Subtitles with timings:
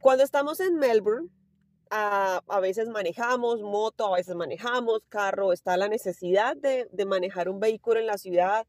[0.00, 1.28] Cuando estamos en Melbourne,
[1.90, 7.48] a, a veces manejamos moto, a veces manejamos carro, está la necesidad de, de manejar
[7.48, 8.66] un vehículo en la ciudad.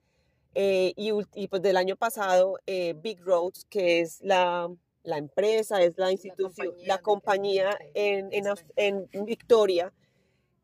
[0.55, 4.69] eh, y, y, pues del año pasado, eh, Big Roads, que es la,
[5.03, 8.63] la empresa, es la institución, compañía la compañía en, en, sí.
[8.77, 9.93] en Victoria,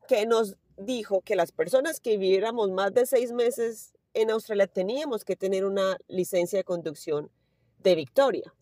[0.08, 5.24] que nos dijo que las personas que viviéramos más de seis meses en Australia teníamos
[5.24, 7.30] que tener una licencia de conducción
[7.78, 8.54] de Victoria.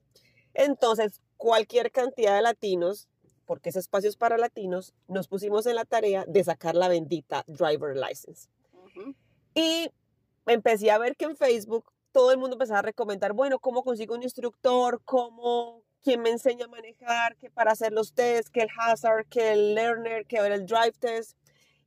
[0.54, 3.08] Entonces, cualquier cantidad de latinos,
[3.46, 7.44] porque ese espacio es para latinos, nos pusimos en la tarea de sacar la bendita
[7.46, 8.48] driver license.
[9.54, 9.90] Y
[10.46, 14.14] empecé a ver que en Facebook todo el mundo empezaba a recomendar, bueno, cómo consigo
[14.14, 18.68] un instructor, cómo, quién me enseña a manejar, que para hacer los tests, que el
[18.76, 21.36] hazard, que el learner, que el drive test.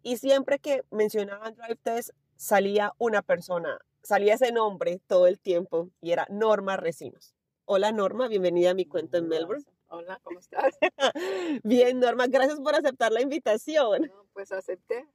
[0.02, 5.90] Y siempre que mencionaban drive test, salía una persona, salía ese nombre todo el tiempo
[6.02, 7.36] y era Norma Recinos.
[7.66, 9.64] Hola Norma, bienvenida a mi cuento en Melbourne.
[9.88, 10.73] Hola, ¿cómo estás?
[11.64, 14.02] Bien, Norma, gracias por aceptar la invitación.
[14.02, 15.08] No, pues acepté,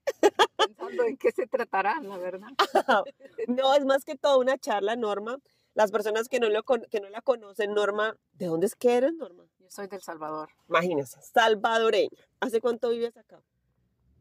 [0.57, 2.49] pensando en qué se tratará, la verdad.
[3.49, 5.39] No, es más que todo una charla, Norma.
[5.75, 9.15] Las personas que no, lo que no la conocen, Norma, ¿de dónde es que eres,
[9.15, 9.45] Norma?
[9.59, 10.51] Yo soy del Salvador.
[10.69, 12.09] Imagínense, salvadoreña.
[12.41, 13.43] ¿Hace cuánto vives acá?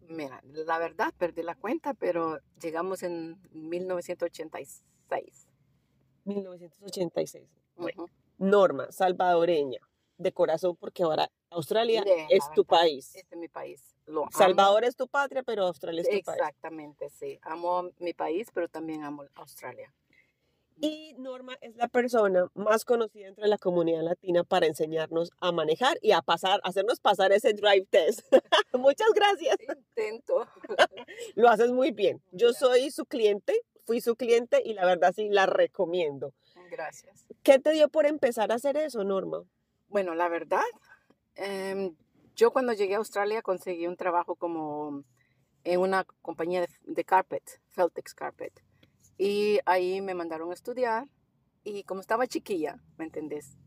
[0.09, 5.47] Mira, la verdad perdí la cuenta, pero llegamos en 1986.
[6.25, 7.47] 1986.
[7.75, 8.11] Bueno, Ujú.
[8.37, 9.79] Norma, salvadoreña,
[10.17, 13.15] de corazón, porque ahora Australia es tu verdad, país.
[13.15, 13.95] Este es mi país.
[14.05, 14.31] Lo amo.
[14.31, 16.39] Salvador es tu patria, pero Australia es tu país.
[16.39, 17.39] Exactamente, sí.
[17.41, 19.93] Amo mi país, pero también amo Australia.
[20.79, 25.97] Y Norma es la persona más conocida entre la comunidad latina para enseñarnos a manejar
[26.01, 28.21] y a pasar, hacernos pasar ese drive test.
[28.73, 29.57] Muchas gracias.
[29.59, 30.47] Intento.
[31.35, 32.21] Lo haces muy bien.
[32.31, 32.59] Yo Gracias.
[32.59, 36.33] soy su cliente, fui su cliente y la verdad sí la recomiendo.
[36.69, 37.25] Gracias.
[37.41, 39.43] ¿Qué te dio por empezar a hacer eso, Norma?
[39.87, 40.65] Bueno, la verdad,
[41.35, 41.95] em,
[42.35, 45.03] yo cuando llegué a Australia conseguí un trabajo como
[45.63, 48.53] en una compañía de, de carpet, Feltex Carpet.
[49.17, 51.07] Y ahí me mandaron a estudiar
[51.63, 53.57] y como estaba chiquilla, ¿me entendés?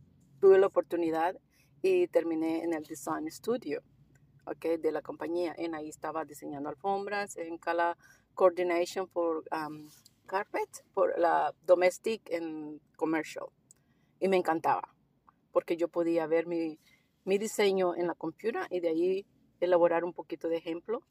[0.40, 1.36] Tuve la oportunidad
[1.82, 3.82] y terminé en el Design Studio,
[4.46, 4.80] ¿ok?
[4.80, 5.54] De la compañía.
[5.56, 7.96] En ahí estaba diseñando alfombras, en Color
[8.34, 9.88] Coordination por um,
[10.26, 13.46] Carpet, por la Domestic and Commercial.
[14.18, 14.94] Y me encantaba
[15.52, 16.78] porque yo podía ver mi,
[17.24, 19.26] mi diseño en la computadora y de ahí
[19.60, 21.02] elaborar un poquito de ejemplo.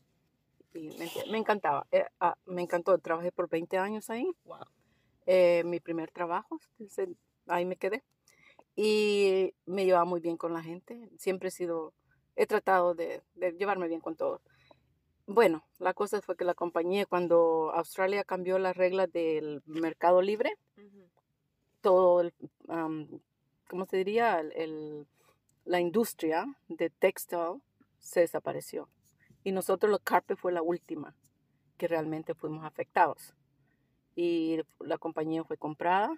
[0.74, 4.60] Y me, me encantaba, eh, ah, me encantó, trabajé por 20 años ahí, Wow.
[5.26, 6.60] eh, mi primer trabajo,
[7.48, 8.04] ahí me quedé.
[8.76, 11.94] Y me llevaba muy bien con la gente, siempre he sido,
[12.36, 14.42] he tratado de, de llevarme bien con todos.
[15.26, 20.54] Bueno, la cosa fue que la compañía, cuando Australia cambió las reglas del mercado libre,
[21.82, 22.34] todo, el,
[22.68, 23.08] am,
[23.70, 24.40] ¿cómo se diría?
[24.40, 25.08] El- el-
[25.66, 27.60] la industria de textile
[28.00, 28.88] se desapareció.
[29.44, 31.16] Y nosotros, los carpet, fue la última
[31.78, 33.34] que realmente fuimos afectados.
[34.16, 36.12] Y la compañía fue comprada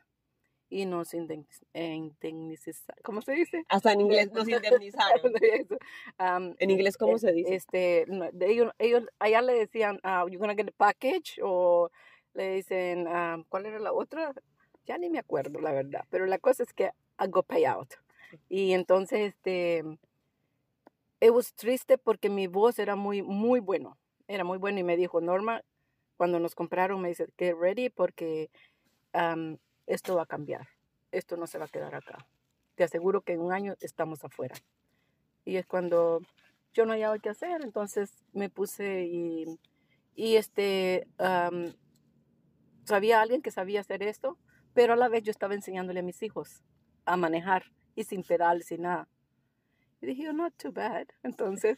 [0.69, 1.27] y nos eh,
[1.73, 3.63] indemniza- ¿cómo se dice?
[3.69, 5.33] Hasta en inglés nos indemnizaron.
[6.17, 7.55] Am, ¿En inglés cómo eh, se dice?
[7.55, 11.91] Este, no, ellos, ellos allá le decían, ah, you're gonna get a package, o
[12.33, 14.33] le dicen, ah, ¿cuál era la otra?
[14.85, 16.05] Ya ni me acuerdo, la verdad.
[16.09, 16.85] Pero la cosa es que
[17.19, 17.93] I got payout.
[18.47, 19.83] Y entonces, este,
[21.21, 23.97] it was triste porque mi voz era muy, muy bueno.
[24.27, 25.61] Era muy bueno y me dijo, Norma,
[26.17, 28.49] cuando nos compraron, me dice, get ready porque
[29.13, 30.67] am, esto va a cambiar.
[31.11, 32.27] Esto no se va a quedar acá.
[32.75, 34.55] Te aseguro que en un año estamos afuera.
[35.45, 36.21] Y es cuando
[36.73, 39.45] yo no hallaba qué hacer, entonces me puse y,
[40.15, 41.73] y este, am,
[42.85, 44.37] sabía alguien que sabía hacer esto,
[44.73, 46.63] pero a la vez yo estaba enseñándole a mis hijos
[47.05, 47.65] a manejar
[47.95, 49.07] y sin pedal, sin nada.
[50.01, 51.07] Y dije, "Oh, not too bad.
[51.23, 51.77] Entonces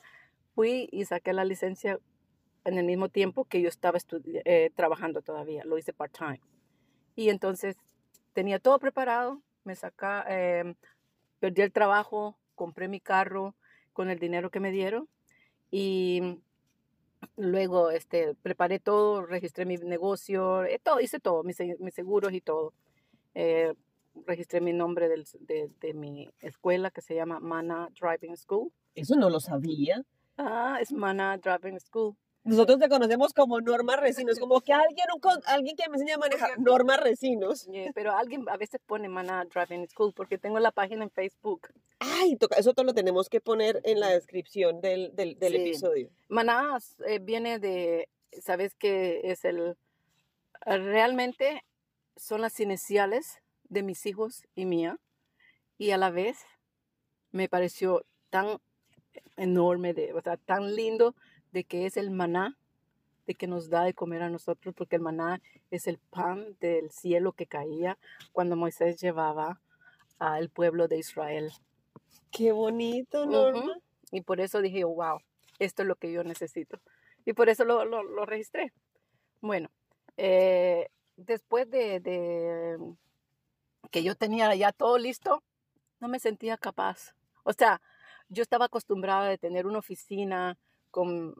[0.55, 1.99] fui y saqué la licencia
[2.65, 3.99] en el mismo tiempo que yo estaba
[4.45, 6.39] eh, trabajando todavía, lo hice part-time.
[7.15, 7.77] Y entonces
[8.33, 10.75] tenía todo preparado, me saca, em,
[11.39, 13.55] perdí el trabajo, compré mi carro
[13.93, 15.09] con el dinero que me dieron
[15.71, 16.39] y
[17.37, 22.41] luego este, preparé todo, registré mi negocio, eh, todo, hice todo, mis, mis seguros y
[22.41, 22.73] todo.
[23.35, 23.73] Eh,
[24.25, 28.71] registré mi nombre del- de, de mi escuela que se llama Mana Driving School.
[28.95, 30.03] Eso no lo sabía.
[30.37, 32.15] Ah, es Mana Driving School.
[32.45, 36.17] Nosotros te conocemos como Norma Recinos, como que alguien, un alguien que me enseña a
[36.17, 36.59] manejar.
[36.59, 37.65] Norma Recinos.
[37.67, 41.69] Yeah, pero alguien a veces pone Mana Driving School porque tengo la página en Facebook.
[41.99, 45.57] Ay, toca- eso todo lo tenemos que poner en la descripción del, del, del Sí.
[45.61, 46.09] episodio.
[46.27, 46.77] Maná
[47.07, 48.09] eh, viene de,
[48.41, 49.77] ¿sabes qué es el?
[50.65, 51.63] Realmente
[52.15, 53.41] son las iniciales
[53.73, 54.99] de mis hijos y mía.
[55.77, 56.45] Y a la vez
[57.31, 58.59] me pareció tan
[59.37, 61.15] enorme, de, o sea, tan lindo
[61.51, 62.57] de que es el maná
[63.25, 65.41] de que nos da de comer a nosotros, porque el maná
[65.71, 67.97] es el pan del cielo que caía
[68.31, 69.61] cuando Moisés llevaba
[70.19, 71.51] al pueblo de Israel.
[72.31, 73.77] Qué bonito, Norma.
[74.11, 75.19] Y por eso dije, wow,
[75.59, 76.79] esto es lo que yo necesito.
[77.25, 78.73] Y por eso lo, lo, lo registré.
[79.41, 79.69] Bueno,
[80.17, 82.77] eh, después de, de,
[83.91, 85.43] que yo tenía ya todo listo,
[85.99, 87.15] no me sentía capaz.
[87.43, 87.81] O sea,
[88.29, 90.57] yo estaba acostumbrada de tener una oficina
[90.91, 91.35] con,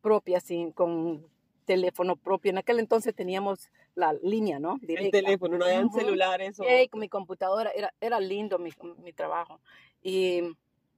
[0.00, 1.26] propia, sin, con
[1.64, 2.50] teléfono propio.
[2.50, 4.78] En aquel entonces teníamos la línea, ¿no?
[4.86, 6.58] El teléfono, no habían celulares.
[6.58, 6.64] O...
[6.90, 9.60] con mi computadora, era, era lindo mi, mi, trabajo.
[10.02, 10.42] Y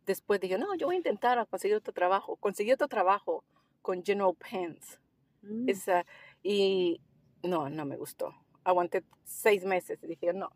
[0.06, 2.36] después dije, no, yo voy a intentar conseguir otro trabajo.
[2.36, 3.44] Conseguí otro trabajo
[3.82, 5.00] con General Pens.
[5.42, 5.68] Mm.
[5.68, 6.06] Esa,
[6.42, 7.00] y
[7.42, 8.34] no, no me gustó.
[8.64, 10.50] Aguanté seis meses y dije, no.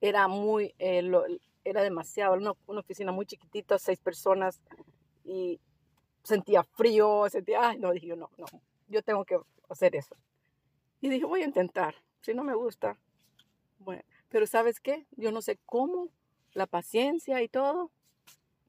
[0.00, 1.24] Era muy, eh, lo,
[1.64, 4.60] era demasiado, una, una, oficina muy chiquitita, seis personas,
[5.24, 5.60] y
[6.22, 8.46] sentía frío, sentía, ay, no, dije, no, no,
[8.88, 10.16] yo tengo que hacer eso.
[11.00, 12.98] Y dije, voy a intentar, si no me gusta.
[13.78, 15.06] Bueno, pero ¿sabes qué?
[15.16, 16.08] Yo no sé cómo,
[16.52, 17.90] la paciencia y todo,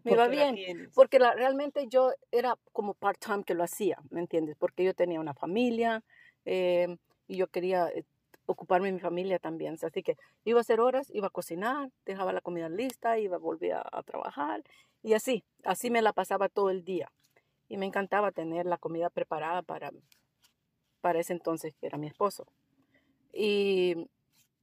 [0.04, 0.90] me va bien.
[0.94, 4.56] Porque la, realmente yo era como part-time que lo hacía, ¿me entiendes?
[4.58, 6.04] Porque yo tenía una familia
[6.46, 6.98] eh,
[7.28, 8.06] y yo quería eh,
[8.52, 9.78] ocuparme de mi familia también.
[9.82, 13.40] Así que iba a hacer horas, iba a cocinar, dejaba la comida lista, iba a
[13.40, 14.64] volver a, a trabajar
[15.02, 17.12] y así, así me la pasaba todo el día.
[17.68, 19.92] Y me encantaba tener la comida preparada para,
[21.02, 22.48] para ese entonces que era mi esposo.
[23.32, 24.10] Y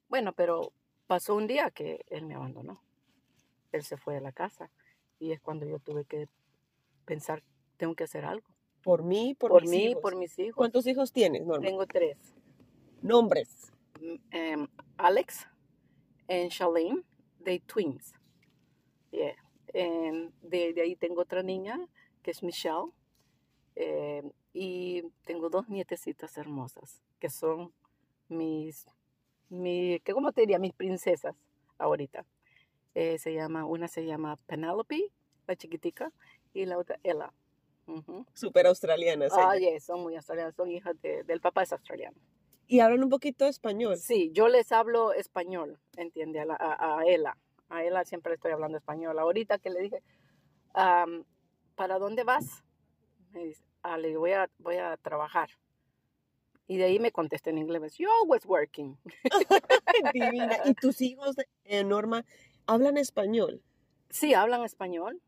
[0.09, 0.73] bueno, pero
[1.07, 2.83] pasó un día que él me abandonó.
[3.73, 4.71] Él se fue de la casa
[5.19, 6.29] y es cuando yo tuve que
[7.05, 7.43] pensar,
[7.77, 8.47] tengo que hacer algo.
[8.83, 10.03] Por mí, por, por mis mí, hijos.
[10.03, 10.57] por mis hijos.
[10.57, 11.67] ¿Cuántos hijos tienes, Norma?
[11.67, 12.17] Tengo tres.
[13.03, 13.73] Nombres.
[14.01, 15.47] Um, Alex
[16.29, 17.03] y Shalane,
[17.41, 18.15] de twins.
[19.11, 19.35] Yeah.
[19.75, 21.79] And de, de, ahí tengo otra niña,
[22.23, 22.93] que es Michelle.
[23.75, 24.23] Eh,
[24.53, 27.73] y tengo dos nietecitas hermosas, que son
[28.29, 28.87] mis,
[29.51, 30.59] mi, que ¿cómo te diría?
[30.59, 31.37] Mis princesas
[31.79, 32.25] ahorita.
[32.95, 35.13] Eh, se llama, una se llama Penelope,
[35.47, 36.11] la chiquitica,
[36.55, 37.33] y la otra Ella.
[37.87, 38.27] Uh -huh.
[38.33, 39.33] Súper australianas.
[39.37, 42.17] Ah, yes, son muy australianas, son hijas de, del papá es australiano.
[42.67, 43.97] ¿Y hablan un poquito de español?
[43.97, 47.37] Sí, yo les hablo español, entiende, a, la, a, a Ella.
[47.69, 49.19] A Ella siempre le estoy hablando español.
[49.19, 50.03] Ahorita que le dije,
[50.75, 51.25] um,
[51.77, 52.65] ¿para dónde vas?
[53.33, 55.51] Me dice, ah, le digo, voy a, voy a trabajar.
[56.69, 58.99] Y de ahí me contesté en inglés, yo always working.
[60.15, 60.59] Divina.
[60.65, 62.25] ¿Y tus hijos, eh, Norma,
[62.67, 63.63] hablan español?
[64.11, 65.21] Sí, hablan español.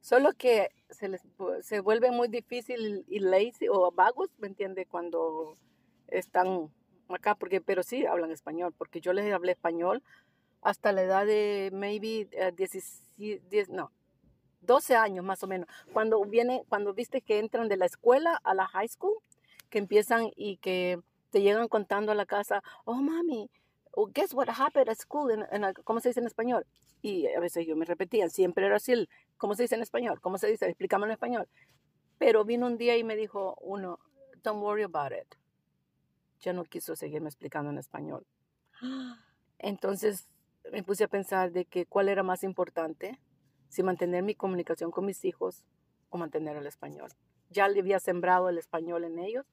[0.00, 1.20] Solo que se les
[1.62, 4.86] se vuelve muy difícil y lazy o vagos, ¿me entiende?
[4.86, 5.56] Cuando
[6.08, 6.70] están
[7.08, 10.02] acá, porque, pero sí hablan español, porque yo les hablé español
[10.62, 13.02] hasta la edad de maybe uh, 10,
[13.48, 13.92] 10, no,
[14.60, 15.68] 12 años más o menos.
[15.92, 19.14] Cuando viene, cuando viste que entran de la escuela a la high school,
[19.70, 21.00] que empiezan y que
[21.30, 23.50] te llegan contando a la casa, oh mami,
[23.92, 26.66] oh, guess what happened at school, en, en, ¿cómo se dice en español?
[27.02, 30.20] Y a veces yo me repetía, siempre era así, ¿cómo se dice en español?
[30.20, 30.66] ¿Cómo se dice?
[30.66, 31.48] Explícame en español.
[32.18, 34.00] Pero vino un día y me dijo uno,
[34.42, 35.36] don't worry about it.
[36.40, 38.26] Ya no quiso seguirme explicando en español.
[39.58, 40.28] Entonces
[40.72, 43.18] me puse a pensar de que cuál era más importante,
[43.68, 45.64] si mantener mi comunicación con mis hijos
[46.10, 47.10] o mantener el español.
[47.50, 49.46] Ya le había sembrado el español en ellos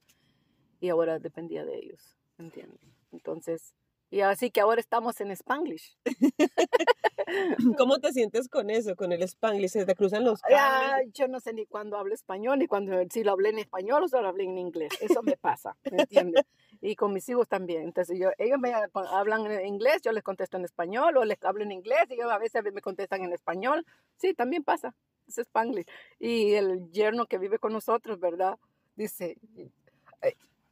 [0.80, 2.82] y ahora dependía de ellos, ¿entiendes?
[3.12, 3.76] Entonces,
[4.14, 5.98] y así que ahora estamos en Spanglish.
[7.80, 9.72] ¿Cómo te sientes con eso, con el Spanglish?
[9.72, 13.24] ¿Se te cruzan los ah, Yo no sé ni cuándo hablo español, ni cuando si
[13.24, 14.94] lo hablé en español o si lo hablé en inglés.
[15.02, 16.46] Eso me pasa, ¿me entiendes?
[16.86, 17.84] Y con mis hijos también.
[17.84, 21.64] Entonces, yo, ellos me hablan en inglés, yo les contesto en español, o les hablo
[21.64, 23.86] en inglés, y ellos a veces me contestan en español.
[24.18, 24.94] Sí, también pasa.
[25.26, 25.88] Es Spanglish.
[26.20, 28.58] Y el yerno que vive con nosotros, ¿verdad?
[28.96, 29.38] Dice,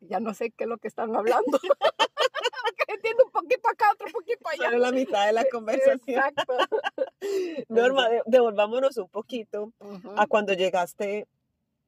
[0.02, 1.58] ya no sé qué es lo que están hablando.
[2.90, 4.66] entiendo un poquito acá, otro poquito allá.
[4.66, 6.20] Solo la mitad de la conversación.
[6.20, 6.58] Exacto.
[7.70, 10.14] Norma, devolvámonos un poquito uh -huh.
[10.18, 11.26] a cuando llegaste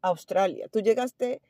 [0.01, 0.69] a Australia.
[0.69, 1.41] Tú llegaste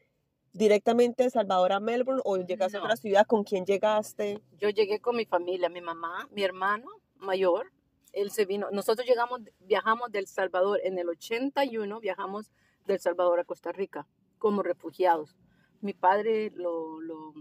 [0.54, 2.84] directamente de Salvador a Melbourne o llegaste no.
[2.84, 3.26] a otra ciudad?
[3.28, 4.42] ¿Con quién llegaste?
[4.58, 7.72] Yo llegué con mi familia, mi mamá, mi hermano mayor.
[8.14, 8.70] Él se vino.
[8.72, 12.52] Nosotros llegamos, viajamos del Salvador en el 81, viajamos
[12.86, 14.08] del Salvador a Costa Rica
[14.38, 15.36] como refugiados.
[15.82, 17.34] Mi padre lo, lo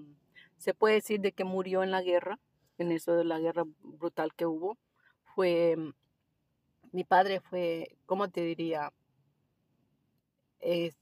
[0.62, 2.38] se puede decir de que murió en la guerra,
[2.78, 4.78] en eso de la guerra brutal que hubo.
[5.34, 5.76] Fue,
[6.92, 8.92] mi padre fue, ¿cómo te diría?
[10.60, 10.92] Eh,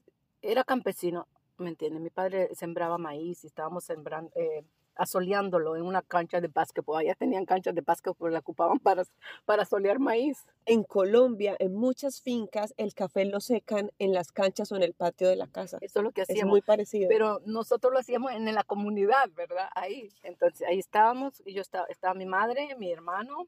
[0.41, 1.27] era campesino,
[1.61, 2.01] ¿me entiendes?
[2.01, 4.63] Mi padre sembraba maíz y estábamos sembrando, eh,
[4.95, 6.97] asoleándolo en una cancha de básquetbol.
[6.99, 9.03] Allá tenían canchas de básquetbol, la ocupaban para,
[9.45, 10.45] para solear maíz.
[10.65, 14.93] En Colombia, en muchas fincas, el café lo secan en las canchas o en el
[14.93, 15.77] patio de la casa.
[15.81, 16.51] Eso es lo que Es hacíamos.
[16.51, 17.07] muy parecido.
[17.09, 19.69] Pero nosotros lo hacíamos en la comunidad, ¿verdad?
[19.75, 20.09] Ahí.
[20.23, 23.47] Entonces, ahí estábamos, y yo estaba, estaba mi madre, mi hermano,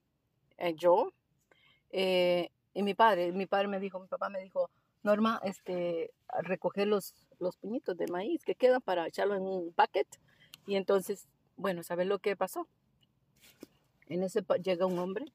[0.58, 1.12] eh, yo,
[1.92, 3.32] eh, y mi padre.
[3.32, 4.70] Mi padre me dijo, mi papá me dijo,
[5.04, 6.12] Norma, este,
[6.44, 10.08] recoger los, los puñitos de maíz que quedan para echarlo en un bucket.
[10.66, 12.68] Y entonces, bueno, ¿sabes lo que pasó?
[14.08, 15.26] En ese llega un hombre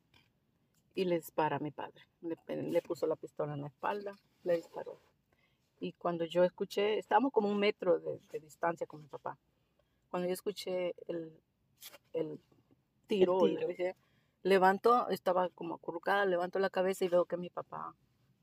[0.95, 2.03] y le dispara a mi padre.
[2.23, 5.01] Le, le puso la pistola en la espalda, le disparó.
[5.81, 9.39] Y cuando yo escuché, estábamos como un metro de, de distancia con mi papá.
[10.11, 11.33] Cuando yo escuché el,
[12.13, 12.41] el
[13.07, 13.69] tiro, El tiro.
[13.69, 13.97] le
[14.43, 17.95] levanto, estaba como acurrucada, levanto la cabeza y veo que mi papá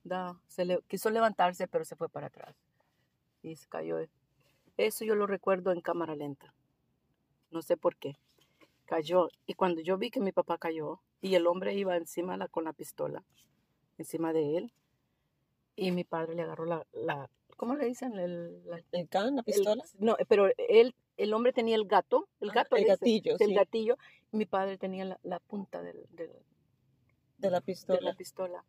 [0.04, 2.56] da, se le, quiso levantarse, pero se fue para atrás.
[3.46, 4.00] Y se cayó.
[4.76, 6.52] Eso yo lo recuerdo en cámara lenta.
[7.52, 8.18] No sé por qué.
[8.86, 9.30] Cayó.
[9.46, 12.64] Y cuando yo vi que mi papá cayó y el hombre iba encima la, con
[12.64, 13.24] la pistola,
[14.00, 14.74] encima de él,
[15.76, 18.18] y mi padre le agarró la, la ¿cómo le dicen?
[18.18, 19.84] El, la- ¿El can, la el- pistola?
[20.00, 23.48] no, pero él, el hombre tenía el gato, el Ah, gato el ese, gatillo, el
[23.48, 23.98] sí, gatillo,
[24.32, 26.32] mi padre tenía la, la punta del, del-
[27.38, 28.02] de la de pistola.
[28.02, 28.64] la pistola.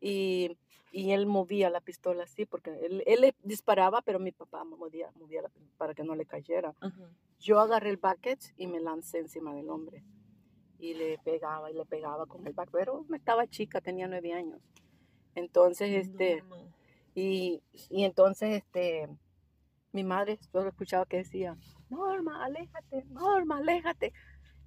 [0.00, 0.56] Y,
[0.92, 5.10] y él movía la pistola así, porque él, él le disparaba, pero mi papá movía,
[5.16, 6.74] movía la- para que no le cayera.
[6.80, 7.10] Ajá.
[7.38, 10.02] Yo agarré el bucket y me lancé encima del hombre.
[10.78, 12.70] Y le pegaba y le pegaba con el bucket.
[12.72, 14.60] Pero me estaba chica, tenía nueve años.
[15.34, 16.42] Entonces, este,
[17.14, 19.08] y, y entonces, este,
[19.92, 21.56] mi madre, yo lo escuchaba que decía,
[21.90, 24.12] Norma, aléjate, Norma, aléjate.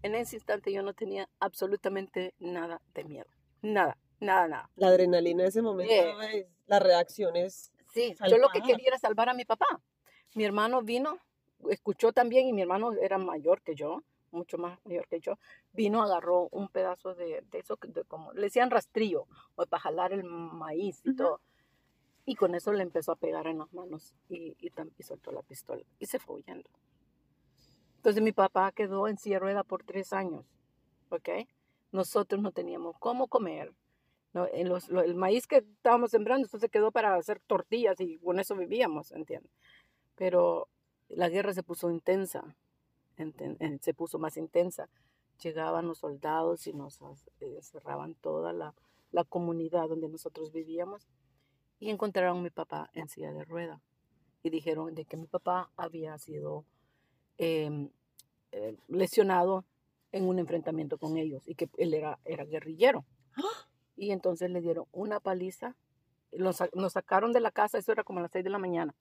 [0.03, 3.27] En ese instante yo no tenía absolutamente nada de miedo.
[3.61, 4.69] Nada, nada, nada.
[4.75, 6.31] La adrenalina de ese momento, Yeah.
[6.31, 7.71] es- la reacción es...
[7.93, 9.65] Sí, yo lo que quería era salvar a mi papá.
[10.35, 11.17] Mi hermano vino,
[11.69, 14.01] escuchó también, y mi hermano era mayor que yo,
[14.31, 15.37] mucho más mayor que yo.
[15.73, 20.13] Vino, agarró un pedazo de, de eso, de como, le decían rastrillo, o para jalar
[20.13, 21.41] el maíz y todo.
[22.23, 25.41] Y con eso le empezó a pegar en las manos y, y, y soltó la
[25.41, 26.69] pistola y se fue huyendo.
[27.97, 30.45] Entonces mi papá quedó en silla rueda por tres años,
[31.09, 31.29] ¿ok?
[31.91, 33.73] Nosotros no teníamos cómo comer.
[34.33, 37.99] No, en los- lo- el maíz que estábamos sembrando, eso se quedó para hacer tortillas
[37.99, 39.51] y con eso vivíamos, ¿entiendes?
[40.15, 40.69] Pero
[41.09, 42.55] la guerra se puso intensa,
[43.17, 44.89] enten- eh, se puso más intensa.
[45.43, 48.73] Llegaban los soldados y nos eh, encerraban toda la,
[49.11, 51.07] la comunidad donde nosotros vivíamos
[51.79, 53.81] y encontraron a mi papá en silla de rueda
[54.43, 56.63] y dijeron de que mi papá había sido
[57.37, 57.89] em,
[58.51, 59.65] eh, lesionado
[60.11, 63.03] en un enfrentamiento con ellos y que él era, era guerrillero.
[63.95, 65.75] Y entonces le dieron una paliza,
[66.31, 68.95] nos, nos sacaron de la casa, eso era como a las 6 de la mañana,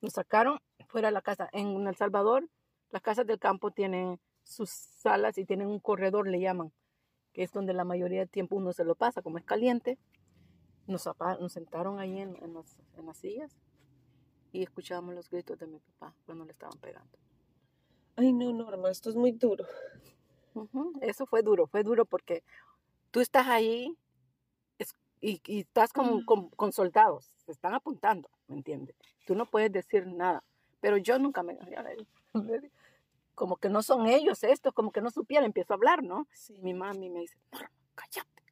[0.00, 1.48] nos sacaron fuera de la casa.
[1.52, 2.48] En El Salvador,
[2.90, 6.72] las casas del campo tienen sus salas y tienen un corredor, le llaman,
[7.32, 9.98] que es donde la mayoría del tiempo uno se lo pasa, como es caliente.
[10.86, 11.08] Nos,
[11.40, 13.56] nos sentaron ahí en, en las, en las sillas
[14.52, 17.18] y escuchábamos los gritos de mi papá cuando le estaban pegando.
[18.16, 19.64] Ay, no, Norma, esto es muy duro.
[21.00, 22.44] Eso fue duro, fue duro porque
[23.10, 23.96] tú estás ahí
[25.26, 26.24] y, y estás con, Mm.
[26.26, 28.94] con, con soldados, te están apuntando, ¿me entiendes?
[29.26, 30.44] Tú no puedes decir nada,
[30.80, 31.56] pero yo nunca me...
[33.34, 36.28] Como que no son ellos estos, como que no supiera, empiezo a hablar, ¿no?
[36.30, 36.56] Sí.
[36.62, 38.42] Mi mami me dice, "Norma, cállate,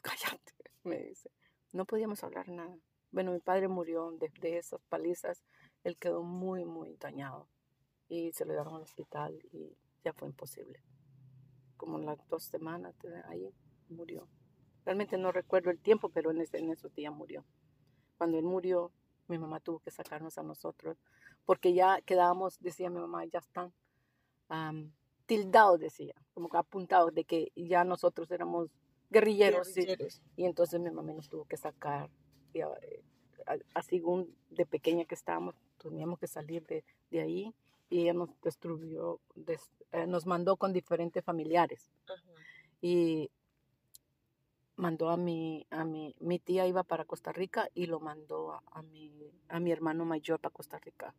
[0.00, 0.52] cállate,
[0.84, 1.30] me dice.
[1.72, 2.76] No podíamos hablar nada.
[3.12, 5.44] Bueno, mi padre murió de, de esas palizas,
[5.84, 7.46] él quedó muy, muy dañado
[8.08, 10.80] y se lo llevaron al hospital y ya fue imposible.
[11.76, 12.94] Como en las dos semanas
[13.28, 13.54] ahí
[13.88, 14.26] murió.
[14.84, 17.44] Realmente no recuerdo el tiempo, pero en, ese, en esos días murió.
[18.18, 18.90] Cuando él murió,
[19.28, 20.98] mi mamá tuvo que sacarnos a nosotros,
[21.46, 23.72] porque ya quedábamos, decía mi mamá, ya están
[24.48, 24.92] am,
[25.26, 28.70] tildados, decía, como que apuntados de que ya nosotros éramos
[29.10, 29.68] guerrilleros.
[29.68, 29.80] sí.
[29.80, 30.22] Guerrilleros.
[30.36, 32.10] Y entonces mi mamá nos tuvo que sacar.
[32.52, 33.02] Y, a- eh,
[33.74, 37.54] así un- de pequeña que estábamos, teníamos que salir de, de ahí.
[37.90, 41.90] Y ella nos destruyó, des- eh, nos mandó con diferentes familiares.
[42.06, 42.22] Ajá.
[42.80, 43.30] Y
[44.76, 48.62] mandó a mi, a mi, mi tía iba para Costa Rica y lo mandó a,
[48.72, 49.12] a mi,
[49.48, 51.14] a mi hermano mayor para Costa Rica.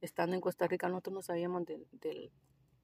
[0.00, 2.32] Estando en Costa Rica nosotros no sabíamos del,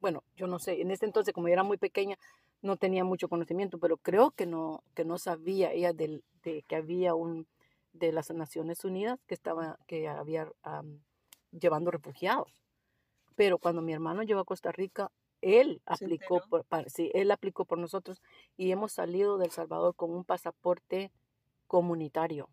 [0.01, 2.19] bueno, yo no sé, en ese entonces como yo era muy pequeña
[2.63, 6.77] no tenía mucho conocimiento, pero creo que no, que no sabía ella del, de que
[6.77, 7.47] había un
[7.93, 11.01] de las Naciones Unidas que estaba, que había am,
[11.51, 12.53] llevando refugiados.
[13.35, 15.11] Pero cuando mi hermano llegó a Costa Rica,
[15.43, 18.23] él ¿Se aplicó por, para- sí, él aplicó por nosotros
[18.57, 21.13] y hemos salido del Salvador con un pasaporte
[21.67, 22.49] comunitario.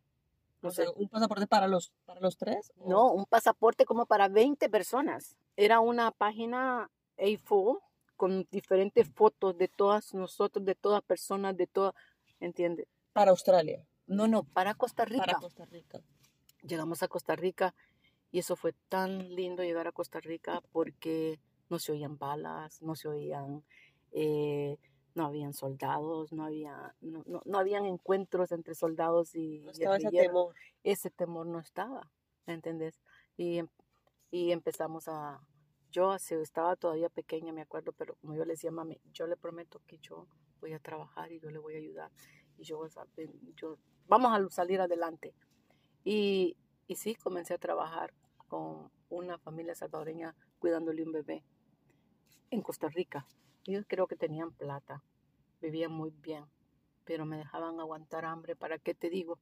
[0.62, 2.72] No O sea, sé, un pasaporte para los, para los tres.
[2.78, 2.90] ¿o?
[2.90, 5.38] no, un pasaporte como para 20 personas.
[5.56, 7.80] era una página A4
[8.18, 11.94] con diferentes fotos de todas nosotros, de todas personas, de todas,
[12.42, 12.88] ¿entiendes?
[13.14, 13.86] Para Australia.
[14.08, 15.26] No, no, para Costa Rica.
[15.26, 16.02] Para Costa Rica.
[16.64, 17.74] Llegamos a Costa Rica
[18.32, 21.40] y eso fue tan lindo llegar a Costa Rica porque
[21.70, 23.64] no se oían balas, no se oían,
[24.12, 24.78] eh,
[25.16, 29.98] no habían soldados, no había, no, no, no habían encuentros entre soldados y No estaba
[29.98, 30.56] ese temor.
[30.84, 32.12] ese temor no estaba,
[32.46, 33.00] ¿entendés?
[33.38, 33.70] Y, em-
[34.32, 35.40] y empezamos a,
[35.92, 39.38] yo hace- estaba todavía pequeña, me acuerdo, pero como yo le decía, mami, yo le
[39.38, 40.28] prometo que yo
[40.62, 42.12] voy a trabajar y yo le voy a ayudar.
[42.58, 42.86] Y yo,
[43.56, 45.34] yo vamos a salir adelante.
[46.04, 46.58] Y,
[46.88, 48.14] y sí, comencé a trabajar
[48.48, 51.44] con una familia salvadoreña cuidándole un bebé
[52.52, 53.26] en Costa Rica.
[53.66, 55.04] Ellos creo que tenían plata,
[55.62, 56.46] vivían muy bien,
[57.06, 58.56] pero me dejaban aguantar hambre.
[58.56, 59.40] ¿Para qué te digo?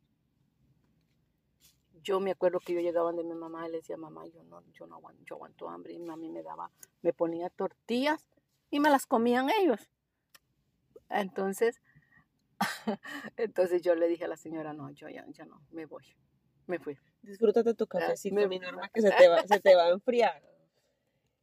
[2.03, 4.63] Yo me acuerdo que yo llegaba de mi mamá y le decía, mamá, yo no,
[4.71, 5.93] yo no aguanto, yo aguanto hambre.
[5.93, 6.71] Y mami me daba,
[7.01, 8.25] me ponía tortillas
[8.69, 9.89] y me las comían ellos.
[11.09, 11.81] Entonces,
[13.37, 16.05] entonces yo le dije a la señora, no, yo ya, ya no, me voy.
[16.67, 16.97] Me fui.
[17.21, 20.43] Disfrútate tu cafecito, mi norma, que se te, va, se te va a enfriar.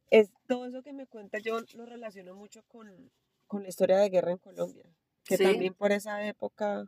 [0.09, 3.11] Es, todo eso que me cuenta yo lo relaciono mucho con,
[3.47, 4.85] con la historia de guerra en Colombia.
[5.23, 5.43] Que Sí.
[5.43, 6.87] también por esa época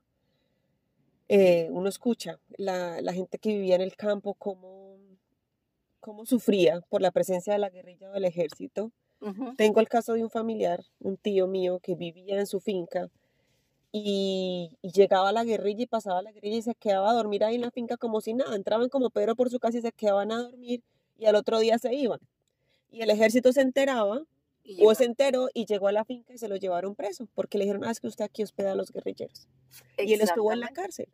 [1.27, 4.97] eh, uno escucha la, la gente que vivía en el campo, cómo,
[5.99, 8.91] cómo sufría por la presencia de la guerrilla o del ejército.
[9.57, 13.09] Tengo el caso de un familiar, un tío mío que vivía en su finca
[13.91, 17.55] y, y llegaba la guerrilla y pasaba la guerrilla y se quedaba a dormir ahí
[17.55, 18.55] en la finca como si nada.
[18.55, 20.83] Entraban como Pedro por su casa y se quedaban a dormir
[21.17, 22.19] y al otro día se iban.
[22.89, 24.23] Y el ejército se enteraba
[24.63, 27.57] Y o se enteró y llegó a la finca y se lo llevaron preso porque
[27.57, 29.47] le dijeron, ah, es que usted aquí hospeda a los guerrilleros.
[29.97, 31.07] Y él estuvo en la cárcel.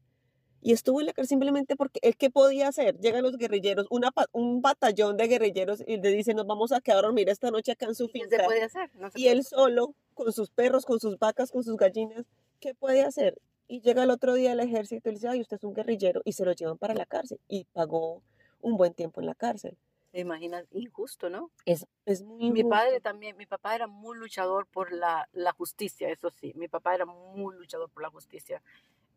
[0.62, 2.98] Y estuvo en la cárcel simplemente porque él qué podía hacer.
[3.00, 7.00] Llegan los guerrilleros, una, un batallón de guerrilleros y le dicen, nos vamos a quedar
[7.00, 8.38] a dormir esta noche acá en su ¿Y ¿Qué finca.
[8.38, 8.89] se puede hacer?
[8.96, 12.25] No se Y puede él solo, con sus perros, con sus vacas, con sus gallinas,
[12.60, 13.39] ¿qué puede hacer?
[13.68, 16.22] Y llega el otro día el ejército y le dice, ay, usted es un guerrillero,
[16.25, 17.40] y se lo llevan para la cárcel.
[17.48, 18.22] Y pagó
[18.62, 19.77] un buen tiempo en la cárcel.
[20.14, 20.68] ¿Te imaginas?
[20.74, 21.50] Injusto, ¿no?
[21.66, 26.08] Es, es muy Mi padre también, mi papá era muy luchador por la, la justicia,
[26.12, 28.62] eso sí, mi papá era muy luchador por la justicia.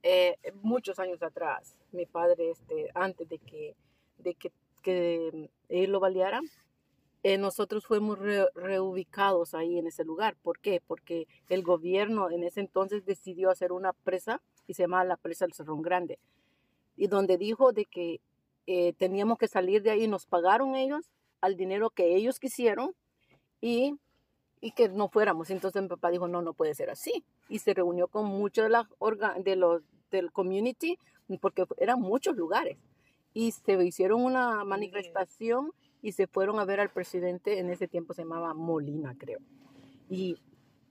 [0.02, 3.76] Eh, muchos años atrás, mi padre, este, antes de que,
[4.16, 4.50] de que,
[4.82, 6.40] que él lo baleara,
[7.22, 10.34] eh, nosotros fuimos re- reubicados ahí en ese lugar.
[10.40, 10.80] ¿Por qué?
[10.86, 15.44] Porque el gobierno en ese entonces decidió hacer una presa y se llamaba la presa
[15.44, 16.18] del Cerrón Grande.
[16.96, 18.22] Y donde dijo de que
[18.66, 22.94] eh, teníamos que salir de ahí, nos pagaron ellos al dinero que ellos quisieron
[23.60, 23.94] y,
[24.60, 25.50] y que no fuéramos.
[25.50, 27.24] Entonces mi papá dijo, no, no puede ser así.
[27.48, 28.86] Y se reunió con muchos de, las
[29.44, 30.98] de los del community,
[31.40, 32.78] porque eran muchos lugares.
[33.32, 38.14] Y se hicieron una manifestación y se fueron a ver al presidente, en ese tiempo
[38.14, 39.40] se llamaba Molina, creo.
[40.08, 40.36] Y,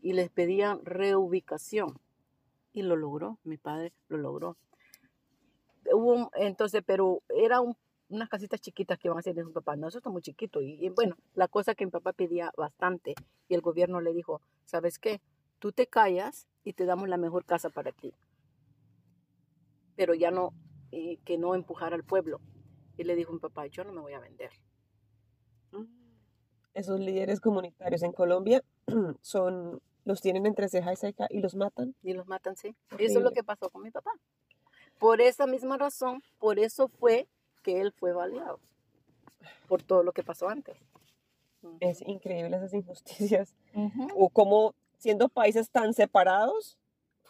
[0.01, 1.99] y les pedían reubicación.
[2.73, 4.57] Y lo logró, mi padre lo logró.
[5.93, 7.75] Hubo un- entonces, pero era un-
[8.09, 9.75] unas casitas chiquitas que iban a hacer de su papá.
[9.75, 10.61] No, eso está muy chiquito.
[10.61, 13.15] Y, y bueno, la cosa que mi papá pedía bastante
[13.47, 15.21] y el gobierno le dijo, ¿sabes qué?
[15.59, 18.13] Tú te callas y te damos la mejor casa para ti.
[19.95, 20.53] Pero ya no,
[20.91, 22.39] que no empujar al pueblo.
[22.97, 24.51] Y le dijo mi papá, yo no me voy a vender.
[25.71, 25.83] Mm.
[26.73, 28.61] Esos líderes comunitarios en Colombia
[29.21, 31.95] son, los tienen entre ceja y ceja y los matan.
[32.03, 32.75] Y los matan, sí.
[32.91, 33.33] Eso es lo Horrible.
[33.35, 34.11] que pasó con mi papá.
[34.99, 37.27] Por esa misma razón, por eso fue
[37.63, 38.59] que él fue baleado.
[39.67, 40.77] Por todo lo que pasó antes.
[41.79, 43.55] Es increíble esas injusticias.
[44.15, 46.77] O como siendo países tan separados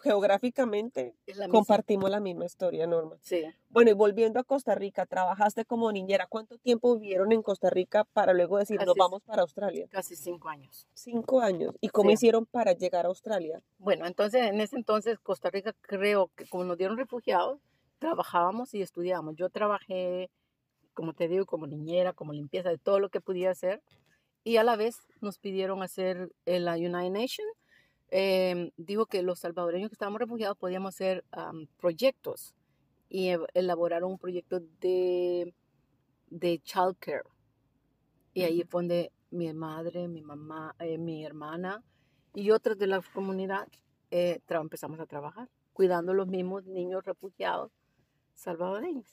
[0.05, 3.17] geográficamente, la compartimos la misma historia, Norma.
[3.21, 3.43] Sí.
[3.69, 6.27] Bueno, y volviendo a Costa Rica, trabajaste como niñera.
[6.27, 9.87] ¿Cuánto tiempo vivieron en Costa Rica para luego decir, nos Casi- vamos para Australia?
[9.91, 10.87] Casi cinco años.
[10.93, 11.75] Cinco años.
[11.81, 12.13] ¿Y cómo Sí.
[12.13, 13.61] hicieron para llegar a Australia?
[13.79, 17.59] Bueno, entonces en ese entonces Costa Rica creo que como nos dieron refugiados,
[17.99, 19.35] trabajábamos y estudiábamos.
[19.35, 20.29] Yo trabajé,
[20.93, 23.81] como te digo, como niñera, como limpieza, de todo lo que podía hacer.
[24.43, 27.49] Y a la vez nos pidieron hacer la United Nations.
[28.11, 32.55] Eh, dijo que los salvadoreños que estábamos refugiados podíamos hacer am, proyectos
[33.09, 35.53] y e- elaborar un proyecto de,
[36.27, 37.23] de childcare.
[38.33, 41.83] Y ahí fue donde mi madre, mi mamá, eh, mi hermana
[42.33, 43.67] y otras de la comunidad
[44.11, 47.71] eh, empezamos a trabajar, cuidando los mismos niños refugiados
[48.33, 49.07] salvadoreños.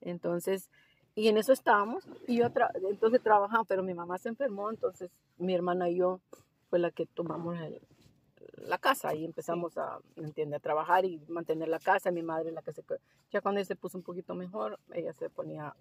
[0.00, 0.70] Entonces,
[1.14, 5.10] y en eso estábamos, y yo tra- entonces trabajaba, pero mi mamá se enfermó, entonces
[5.38, 6.20] mi hermana y yo
[6.68, 7.80] fue la que tomamos el-
[8.60, 10.56] la casa y empezamos a, ¿me entiende?
[10.56, 12.82] a trabajar y mantener la casa, mi madre la que se,
[13.30, 15.74] ya cuando ella se puso un poquito mejor, ella se ponía,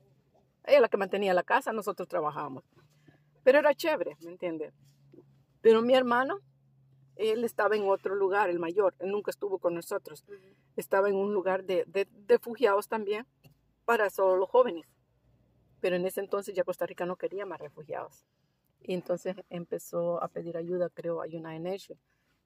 [0.65, 2.63] ella la que mantenía la casa, nosotros trabajábamos.
[3.43, 4.73] Pero era chévere, ¿me entiendes?
[5.61, 6.39] Pero mi hermano,
[7.15, 10.23] él estaba en otro lugar, el mayor, él nunca estuvo con nosotros.
[10.75, 13.25] Estaba en un lugar de, de, de refugiados también
[13.85, 14.85] para solo los jóvenes.
[15.81, 18.25] Pero en ese entonces ya Costa Rica no quería más refugiados.
[18.81, 21.99] Y entonces empezó a pedir ayuda, creo, a United Nations.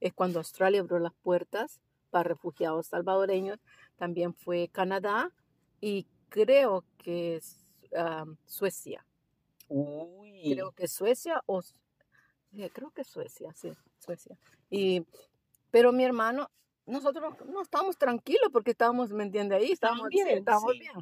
[0.03, 3.57] Es cuando Australia abrió las puertas para refugiados salvadoreños.
[3.95, 5.31] También fue Canadá
[5.79, 7.41] y creo que
[7.91, 9.05] um, Suecia.
[9.69, 10.55] Uy.
[10.55, 11.61] Creo que Suecia o...
[12.51, 14.37] eh, creo que Suecia, sí, Suecia.
[14.69, 15.05] Y,
[15.71, 16.49] pero mi hermano,
[16.85, 19.55] nosotros no estábamos tranquilos porque estábamos, ¿me entiende?
[19.55, 20.79] Ahí estábamos bien, estábamos sí.
[20.79, 20.95] bien.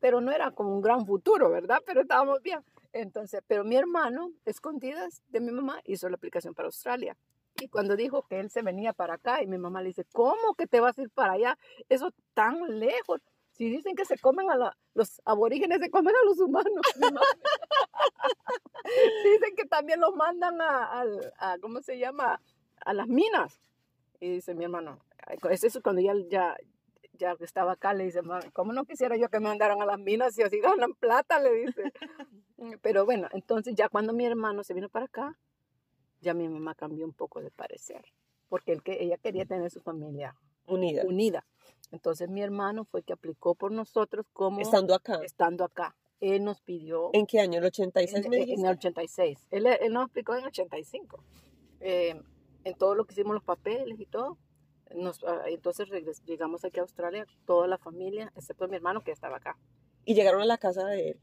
[0.00, 1.82] Pero no era como un gran futuro, ¿verdad?
[1.84, 2.60] Pero estábamos bien.
[2.94, 7.14] Entonces, pero mi hermano, escondidas de mi mamá, hizo la aplicación para Australia.
[7.60, 10.54] Y cuando dijo que él se venía para acá, y mi mamá le dice, ¿cómo
[10.56, 11.58] que te vas a ir para allá?
[11.88, 13.20] Eso tan lejos.
[13.52, 16.84] Si dicen que se comen a la- los aborígenes, se comen a los humanos.
[19.24, 21.04] dicen que también los mandan a,
[21.60, 22.40] ¿cómo se llama?
[22.84, 23.60] A las minas.
[24.20, 24.98] Y dice mi hermano,
[25.50, 26.56] es eso cuando ya, ya,
[27.14, 29.98] ya estaba acá, le dice, "Mami, ¿cómo no quisiera yo que me mandaran a las
[29.98, 31.40] minas y así ganan plata?
[31.40, 31.92] Le dice.
[32.82, 35.36] Pero bueno, entonces ya cuando mi hermano se vino para acá,
[36.20, 38.04] ya mi mamá cambió un poco de parecer,
[38.48, 40.34] porque él, que ella quería tener su familia
[40.66, 41.02] Unida.
[41.06, 41.46] unida.
[41.92, 45.20] Entonces mi hermano fue que aplicó por nosotros como Estando acá.
[45.24, 45.96] estando acá.
[46.20, 47.58] Él nos pidió ¿En qué año?
[47.60, 49.46] ¿El 86 en, me en el 86.
[49.50, 51.22] Él, él nos aplicó en el 85.
[51.80, 52.20] Eh,
[52.64, 54.36] en todo lo que hicimos los papeles y todo.
[54.94, 59.12] Nos, ah, entonces regres- llegamos aquí a Australia, toda la familia, excepto mi hermano que
[59.12, 59.56] estaba acá.
[60.04, 61.20] Y llegaron a la casa de él.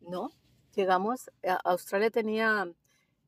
[0.00, 0.30] No,
[0.74, 2.68] llegamos, a Australia tenía,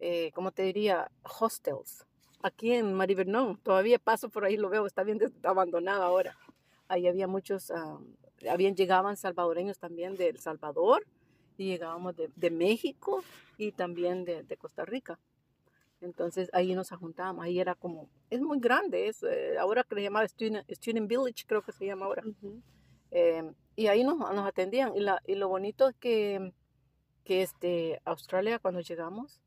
[0.01, 1.11] eh, ¿cómo te diría?
[1.41, 2.07] Hostels.
[2.43, 6.37] Aquí en Maribernón, todavía paso por ahí, lo veo, está bien abandonado ahora.
[6.89, 7.99] Ahí había muchos, ah,
[8.51, 11.07] habían, llegaban salvadoreños también de El Salvador
[11.57, 13.25] y llegábamos de, de México
[13.57, 15.19] y también de, de Costa Rica.
[16.05, 20.03] Entonces ahí nos juntábamos, ahí era como, es muy grande, es, eh, ahora que le
[20.03, 22.23] llamaba Student, Student Village, creo que se llama ahora.
[23.11, 24.95] Eh, y ahí nos, nos atendían.
[24.95, 26.53] Y, la, y lo bonito es que,
[27.25, 29.41] que este, Australia, cuando llegamos,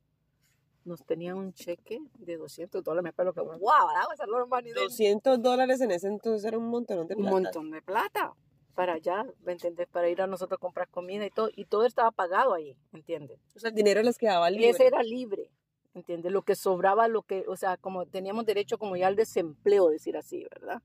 [0.87, 3.03] nos tenían un cheque de 200 dólares.
[3.03, 4.83] Me acuerdo que, wow, that was a lot of money then.
[4.83, 7.31] 200 dólares en ese entonces era un montón de Un plata.
[7.31, 8.33] montón de plata
[8.73, 9.87] para allá, ¿me entiendes?
[9.87, 11.49] Para ir a nosotros a comprar comida y todo.
[11.55, 13.39] Y todo estaba pagado ahí, ¿entiendes?
[13.55, 14.69] O sea, el dinero les quedaba Y libre.
[14.69, 15.51] ese era libre,
[15.93, 16.31] ¿entiendes?
[16.31, 20.15] Lo que sobraba, lo que, o sea, como teníamos derecho como ya al desempleo, decir
[20.15, 20.81] así, ¿verdad?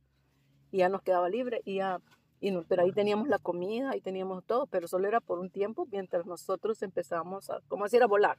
[0.71, 2.01] Y ya nos quedaba libre y ya,
[2.43, 5.49] y no, pero ahí teníamos la comida, ahí teníamos todo, pero solo era por un
[5.49, 8.37] tiempo mientras nosotros empezamos a, como decir, a volar.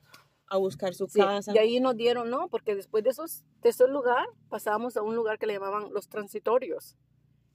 [0.47, 1.53] A buscar su Sí, casa.
[1.55, 2.49] y ahí nos dieron, ¿no?
[2.49, 6.09] Porque después de esos, de esos lugar, pasábamos a un lugar que le llamaban los
[6.09, 6.97] transitorios.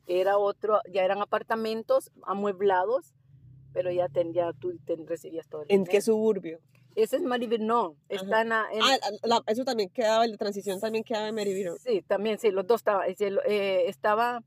[0.07, 3.13] Era otro, ya eran apartamentos amueblados,
[3.75, 6.61] pero ya, ten, ya tú ten- recibías todo el ¿En qué suburbio?
[6.97, 7.95] Ese es Maribyrnong.
[8.09, 11.79] Está en, la- en- Ah, la- eso también quedaba, de transición también quedaba en Maribyrnong.
[11.79, 13.07] Sí, también, sí, los dos estaban.
[13.11, 14.43] es el- eh, estaba,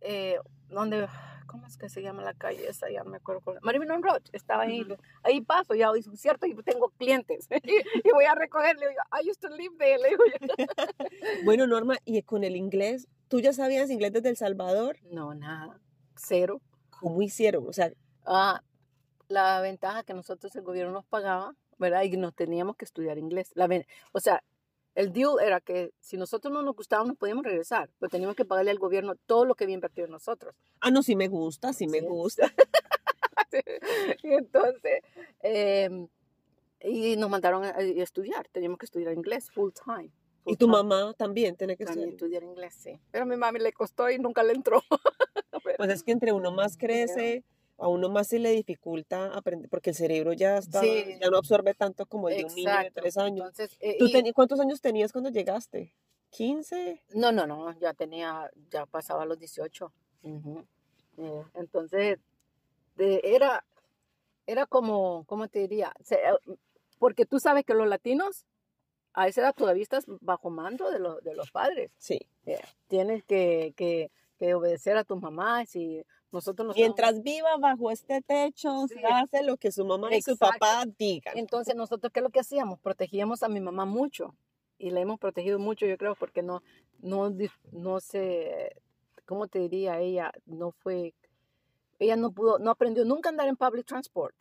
[0.00, 1.06] eh, donde,
[1.52, 2.90] ¿cómo es que se llama la calle esa?
[2.90, 3.42] Ya no me acuerdo.
[3.60, 4.80] Maribyrnong Road, estaba ahí.
[4.80, 4.96] Ujú.
[5.22, 7.46] Ahí paso, ya, es cierto, y tengo clientes.
[7.62, 10.46] y, y voy a recogerle, digo, I used to live there, le digo yo.
[11.44, 14.96] Bueno, Norma, y con el inglés, ¿tú ya sabías inglés desde El Salvador?
[15.10, 15.78] No, nada,
[16.16, 16.62] cero.
[16.98, 17.68] ¿Cómo hicieron?
[17.68, 17.92] O sea,
[18.24, 18.62] Ah,
[19.28, 22.02] la ventaja que nosotros el gobierno nos pagaba, ¿verdad?
[22.04, 23.50] Y nos teníamos que estudiar inglés.
[23.54, 23.68] La,
[24.12, 24.42] o sea,
[24.94, 28.44] el deal era que si nosotros no nos gustaba, nos podíamos regresar, pero teníamos que
[28.44, 30.54] pagarle al gobierno todo lo que había invertido en nosotros.
[30.80, 32.52] ah, no, sí me gusta, sí me gusta.
[34.22, 35.02] y entonces,
[35.40, 36.08] em,
[36.80, 40.10] y nos mandaron a, a estudiar, teníamos que estudiar inglés full time.
[40.44, 40.78] Y tu time.
[40.78, 42.42] mamá también tiene que También estudiar.
[42.42, 43.00] estudiar inglés, sí.
[43.12, 44.82] Pero a mi mami le costó y nunca le entró.
[45.64, 47.44] Pero- Pues es que entre uno más crece,
[47.82, 51.16] a uno más se le dificulta aprender, porque el cerebro ya está, Sí.
[51.20, 53.48] ya no absorbe tanto como el de un niño de tres años.
[53.48, 55.92] Entonces, eh, ¿Tú teni- ¿Cuántos años tenías cuando llegaste?
[56.30, 57.00] ¿15?
[57.14, 59.92] No, no, no, ya tenía, ya pasaba los 18.
[60.22, 60.64] Ujú.
[61.18, 62.18] Eh, entonces,
[62.96, 63.64] de- era,
[64.46, 65.92] era como, ¿cómo te diría?
[66.04, 66.56] Se- eh,
[66.98, 68.46] porque tú sabes que los latinos
[69.12, 71.90] a esa edad todavía estás bajo mando de, los de los padres.
[71.98, 72.20] Sí.
[72.86, 78.22] Tienes que, que, que obedecer a tus mamás y nosotros nos Mientras viva bajo este
[78.22, 78.94] techo, Sí.
[78.94, 81.36] se hace lo que su mamá y su papá digan.
[81.38, 82.80] Entonces, nosotros, ¿qué es lo que hacíamos?
[82.80, 84.34] Protegíamos a mi mamá mucho.
[84.78, 86.62] Y la hemos protegido mucho, yo creo, porque no,
[86.98, 87.32] no,
[87.70, 88.74] no se,
[89.26, 90.00] ¿cómo te diría?
[90.00, 91.14] Ella no fue,
[92.00, 94.34] ella no pudo, no aprendió nunca a andar en public transport.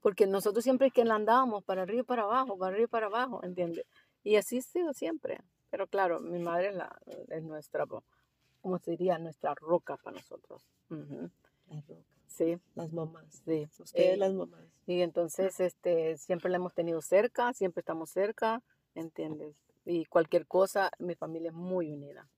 [0.00, 3.06] Porque nosotros siempre que la andábamos para arriba y para abajo, para arriba y para
[3.06, 3.84] abajo, ¿entiendes?
[4.22, 5.40] Y así ha sido siempre.
[5.70, 7.86] Pero claro, mi madre es, la, es nuestra,
[8.62, 9.18] ¿cómo se diría?
[9.18, 10.62] Nuestra roca para nosotros.
[10.88, 11.30] Ujú.
[12.26, 13.42] Sí, Las mamás.
[13.44, 13.68] sí.
[13.78, 14.64] Ustedes Eh, las mamás.
[14.86, 18.62] Y entonces, este, siempre la hemos tenido cerca, siempre estamos cerca,
[18.94, 19.54] ¿entiendes?
[19.84, 22.28] Y cualquier cosa, mi familia es muy unida,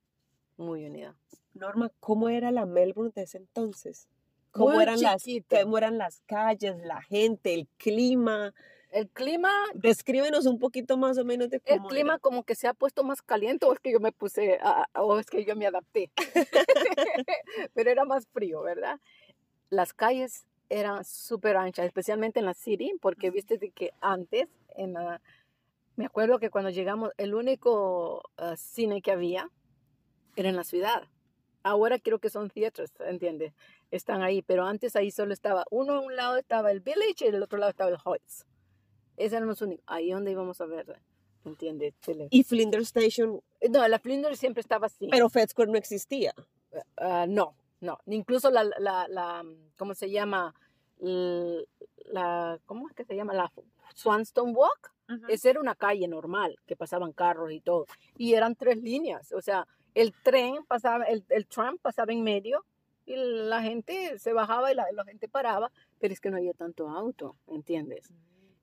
[0.56, 1.16] muy unida.
[1.52, 4.08] Norma, ¿cómo era la Melbourne de ese entonces?
[4.50, 8.52] ¿Cómo Muy eran, las, cómo eran las calles, la gente, el clima?
[8.94, 12.68] El clima, Descríbenos un poquito más o menos de el cómo clima como que se
[12.68, 15.56] ha puesto más caliente o es que yo me puse, a- o es que yo
[15.56, 16.12] me adapté.
[17.74, 19.00] Pero era más frío, ¿verdad?
[19.68, 24.92] Las calles eran súper anchas, especialmente en la city, porque viste de que antes, en
[24.92, 25.20] la,
[25.96, 29.50] me acuerdo que cuando llegamos, el único ah, cine que había
[30.36, 31.02] era en la ciudad.
[31.64, 33.54] Ahora creo que son theaters, ¿entiendes?
[33.90, 37.32] Están ahí, pero antes ahí solo estaba, uno a un lado estaba el Village y
[37.32, 38.46] del otro lado estaba el Hoyts.
[39.16, 40.98] Esos eran los únicos, ahí donde íbamos a ver,
[41.44, 41.94] ¿entiendes?
[42.30, 45.08] Y Flinders Station, No, la Flinders siempre estaba así.
[45.10, 46.34] pero Fed Square no existía.
[46.96, 47.98] Ah, no, no.
[48.06, 49.44] Incluso la, la, la,
[49.76, 50.54] ¿cómo se llama?
[52.06, 53.34] La, ¿cómo es que se llama?
[53.34, 53.52] La
[53.94, 54.92] Swanstone Walk.
[55.28, 57.84] Esa era una calle normal, que pasaban carros y todo.
[58.16, 59.32] Y eran tres líneas.
[59.32, 62.64] O sea, el tren pasaba, el, el tram pasaba en medio
[63.04, 66.54] y la gente se bajaba y la, la gente paraba, pero es que no había
[66.54, 68.10] tanto auto, ¿entiendes?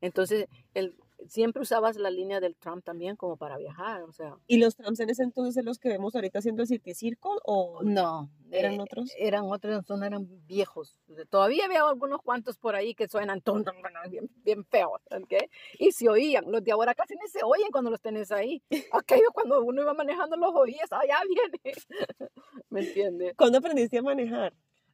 [0.01, 0.95] Entonces, el,
[1.27, 4.35] siempre usabas la línea del tram también como para viajar, o sea.
[4.47, 7.81] ¿Y los trams en ese entonces los que vemos ahorita haciendo el City Circle o
[7.83, 9.11] No, eran eh, otros?
[9.17, 10.97] Eran otros, son, eran viejos.
[11.29, 15.33] Todavía había algunos cuantos por ahí que suenan ton, ton, ton, bien, bien feos, ¿ok?
[15.79, 16.51] Y se oían.
[16.51, 18.61] Los de ahora casi ni se oyen cuando los tenés ahí.
[18.91, 21.75] Aquello cuando uno iba manejando los oías, allá viene.
[22.69, 23.33] ¿Me entiendes?
[23.37, 24.53] ¿Cuándo aprendiste a manejar?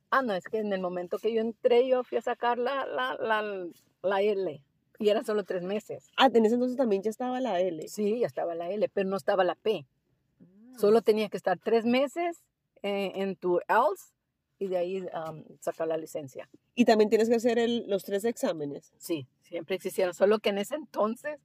[0.09, 2.85] Ah, no, es que en el momento que yo entré, yo fui a sacar la,
[2.85, 3.67] la, la,
[4.03, 4.63] la L.
[4.99, 6.09] Y eran solo tres meses.
[6.17, 7.87] Ah, en ese entonces también ya estaba la L.
[7.87, 9.85] Sí, ya estaba la L, pero no estaba la P.
[10.77, 12.43] Solo tenías que estar tres meses
[12.83, 14.13] eh, en tu ELS
[14.59, 15.05] y de ahí
[15.59, 16.49] sacar la licencia.
[16.75, 18.93] Y también tienes que hacer el- los tres exámenes.
[18.97, 20.13] Sí, siempre existieron.
[20.13, 21.39] Solo que en ese entonces,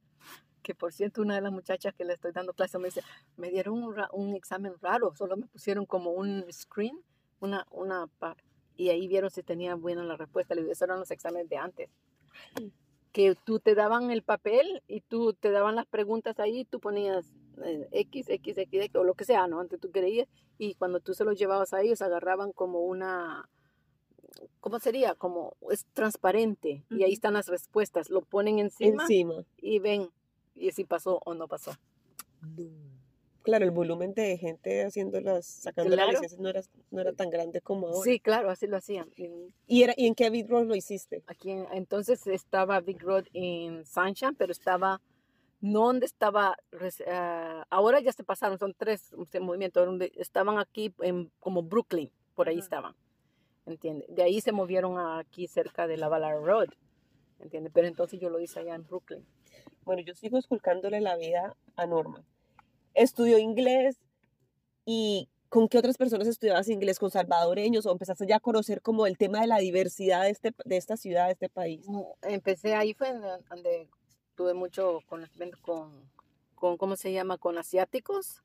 [0.61, 3.01] que por cierto, una de las muchachas que le estoy dando clase me dice,
[3.37, 6.99] me dieron un, un examen raro, solo me pusieron como un screen,
[7.39, 8.07] una, una,
[8.77, 10.55] y ahí vieron si tenía buena la respuesta.
[10.55, 11.89] Le eran los exámenes de antes.
[13.13, 17.25] Que tú te daban el papel y tú te daban las preguntas ahí, tú ponías
[17.63, 19.59] eh, X, X, X, X, o lo que sea, ¿no?
[19.59, 23.47] Antes tú creías, y cuando tú se los llevabas a ellos, agarraban como una,
[24.59, 25.15] ¿cómo sería?
[25.15, 28.09] Como es transparente y ahí están las respuestas.
[28.09, 29.45] Lo ponen encima Encima.
[29.57, 30.09] y ven
[30.55, 31.71] y si pasó o no pasó.
[33.43, 37.29] Claro, el volumen de gente haciendo las, sacando las licencias no era, no era tan
[37.29, 38.01] grande como ahora.
[38.03, 39.09] Sí, claro, así lo hacían.
[39.67, 41.23] ¿Y, era, ¿Y en qué Big Road lo hiciste?
[41.27, 45.01] Aquí en- entonces estaba Big Road en Sunshine, pero estaba
[45.59, 46.57] no donde estaba.
[47.07, 52.09] ah, ahora ya se pasaron, son tres este, movimientos donde estaban aquí en como Brooklyn,
[52.35, 52.95] por ahí estaban.
[53.65, 54.07] ¿Entiendes?
[54.09, 56.69] De ahí se movieron a aquí cerca de la Ballard Road.
[57.39, 57.71] ¿Entiendes?
[57.73, 59.25] Pero entonces yo lo hice allá en Brooklyn.
[59.83, 62.23] Bueno, yo sigo esculcándole la vida a Norma.
[62.93, 63.97] Estudió inglés
[64.85, 66.99] y ¿con qué otras personas estudiabas inglés?
[66.99, 70.53] ¿Con salvadoreños o empezaste ya a conocer como el tema de la diversidad de, este,
[70.65, 71.85] de esta ciudad, de este país?
[71.87, 73.13] Mm, Empecé ahí fue
[73.49, 73.87] donde
[74.35, 76.09] tuve mucho conocimiento con,
[76.55, 77.37] con ¿cómo se llama?
[77.37, 78.41] Con asiáticos.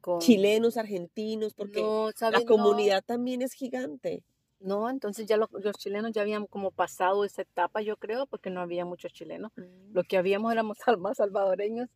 [0.00, 2.40] Con, Chilenos, argentinos, porque No, la ¿sabes?
[2.40, 2.46] No.
[2.46, 4.24] comunidad también es gigante.
[4.58, 8.50] No, entonces ya lo- los chilenos ya habían como pasado esa etapa, yo creo, porque
[8.50, 9.52] no había muchos chilenos.
[9.92, 11.88] Lo que habíamos éramos más salvadoreños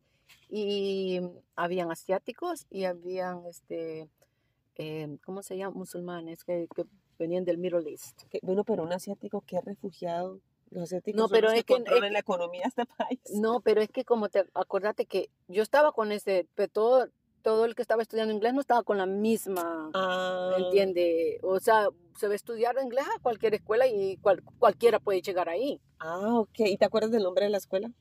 [0.49, 1.19] y
[1.55, 4.09] habían asiáticos y habían, este,
[4.75, 5.75] eh, ¿cómo se llama?
[5.75, 6.85] Musulmanes que, que
[7.17, 8.23] venían del Middle East.
[8.41, 10.39] Bueno, pero un asiático que es refugiado.
[10.71, 12.67] Los asiáticos No, son pero los es que que- es controlan que- la economía de
[12.69, 13.19] este país.
[13.33, 17.07] No, pero es que como te acordate que yo estaba con ese, pero todo,
[17.43, 21.39] todo el que estaba estudiando inglés no estaba con la misma, Ah, ¿entiende?
[21.43, 25.47] O sea, se va a estudiar inglés a cualquier escuela y cual- cualquiera puede llegar
[25.49, 25.79] ahí.
[25.99, 26.59] Ah, ok.
[26.61, 27.91] ¿Y te acuerdas del nombre de la escuela?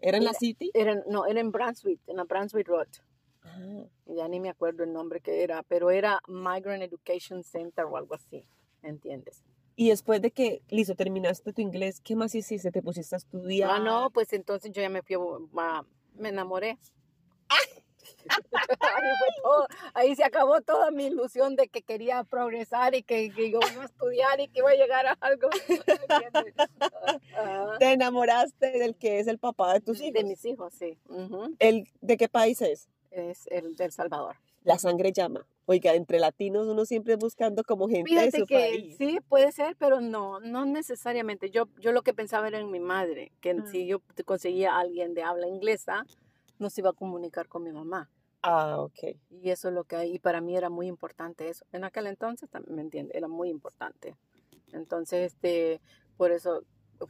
[0.00, 0.70] ¿Era en la City?
[0.74, 2.88] Era, no, era en Brunswick, en la Brunswick Road.
[3.42, 7.96] Ah, Ya ni me acuerdo el nombre que era, pero era Migrant Education Center o
[7.96, 8.46] algo así,
[8.82, 9.44] ¿entiendes?
[9.76, 12.70] Y después de que, listo, terminaste tu inglés, ¿qué más hiciste?
[12.70, 13.70] ¿Te pusiste a estudiar?
[13.70, 15.16] Ah, no, pues entonces yo ya me fui,
[16.14, 16.78] me enamoré.
[18.28, 23.30] Ahí, fue todo, ahí se acabó toda mi ilusión de que quería progresar y que,
[23.32, 25.48] que yo iba a estudiar y que iba a llegar a algo.
[27.78, 30.24] Te enamoraste del que es el papá de tus de hijos.
[30.24, 30.98] mis hijos, sí.
[31.08, 31.54] Ujú.
[31.58, 32.88] ¿El, ¿De qué país es?
[33.10, 34.36] Es el del Salvador.
[34.62, 35.46] La sangre llama.
[35.66, 38.96] Oiga, entre latinos uno siempre buscando como gente de Fíjate su que país.
[38.98, 41.50] sí, puede ser, pero no, no necesariamente.
[41.50, 43.70] Yo, yo lo que pensaba era en mi madre, que Mm.
[43.70, 46.04] si yo conseguía a alguien de habla inglesa,
[46.60, 48.10] no se iba a comunicar con mi mamá.
[48.42, 49.16] Ah, ok.
[49.30, 51.64] Y eso es lo que, y para mí era muy importante eso.
[51.72, 53.16] En aquel entonces, también, ¿me entiende?
[53.16, 54.16] Era muy importante.
[54.72, 55.80] Entonces, este,
[56.16, 56.62] por eso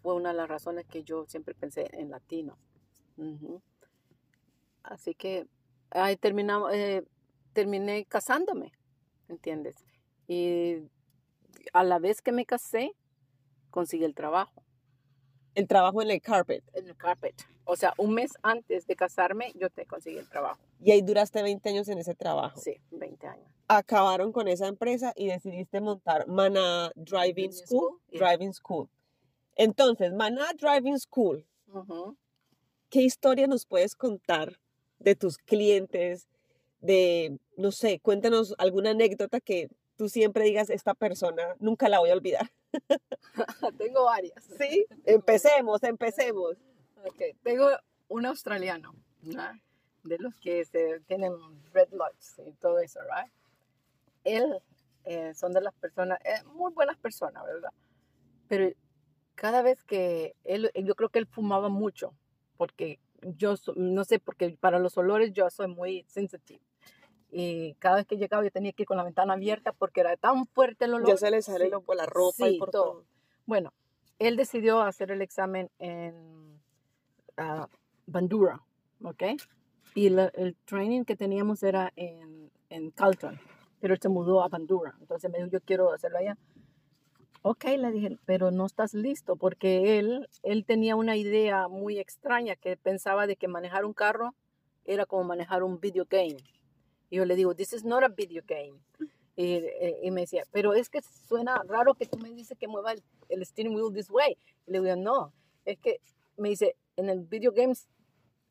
[0.02, 2.56] fue una de las razones que yo siempre pensé en latino.
[4.82, 5.46] Así que
[5.90, 7.04] ahí terminamos, eh,
[7.52, 8.72] terminé casándome,
[9.28, 9.76] ¿entiendes?
[10.26, 10.88] Y
[11.72, 12.92] a la vez que me casé,
[13.70, 14.64] conseguí el trabajo
[15.54, 16.62] El trabajo en el carpet.
[16.74, 17.34] en el carpet.
[17.64, 20.60] O sea, un mes antes de casarme, yo te conseguí el trabajo.
[20.82, 22.58] Y ahí duraste 20 años en ese trabajo.
[22.60, 23.46] Sí, 20 años.
[23.68, 27.66] Acabaron con esa empresa y decidiste montar Mana Driving School.
[27.66, 28.28] School, yeah.
[28.28, 28.88] Driving School.
[29.56, 31.46] Entonces, Mana Driving School.
[32.88, 34.58] ¿qué historia nos puedes contar
[34.98, 36.28] de tus clientes?
[36.80, 42.10] De, no sé, cuéntanos alguna anécdota que tú siempre digas, esta persona nunca la voy
[42.10, 42.50] a olvidar.
[43.78, 44.44] Tengo varias.
[44.58, 46.56] Sí, empecemos, empecemos.
[47.04, 47.68] Ok, tengo
[48.08, 49.54] un australiano, ¿verdad?
[50.02, 51.32] de los que se tienen
[51.72, 53.30] red lights y todo eso, ¿right?
[54.24, 54.58] Él
[55.04, 57.70] eh, son de las personas, eh, muy buenas personas, ¿verdad?
[58.48, 58.70] Pero
[59.34, 62.14] cada vez que él, yo creo que él fumaba mucho,
[62.56, 66.60] porque yo, no sé, porque para los olores yo soy muy sensitive.
[67.32, 70.16] Y cada vez que llegaba yo tenía que ir con la ventana abierta porque era
[70.16, 71.08] tan fuerte el olor.
[71.08, 71.72] Ya se le sale Sí.
[71.84, 72.82] por la ropa y por todo.
[72.84, 73.04] todo.
[73.46, 73.72] Bueno,
[74.18, 76.60] él decidió hacer el examen en
[77.36, 77.68] ah,
[78.06, 78.60] Bandura,
[79.04, 79.22] ¿ok?
[79.94, 83.38] Y la- el training que teníamos era en, en Calton,
[83.80, 84.94] pero él se mudó a Bandura.
[85.00, 86.36] Entonces me dijo, yo quiero hacerlo allá.
[87.42, 92.54] Ok, le dije, pero no estás listo porque él, él tenía una idea muy extraña
[92.56, 94.34] que pensaba de que manejar un carro
[94.84, 96.36] era como manejar un video game.
[97.10, 98.78] Y yo le digo, this is not a video game.
[99.36, 102.68] Y, eh, y me decía, pero es que suena raro que tú me dices que
[102.68, 104.36] mueva el, el steering wheel this way.
[104.66, 105.32] Y le digo, no,
[105.64, 106.00] es que
[106.36, 107.88] me dice, en el video games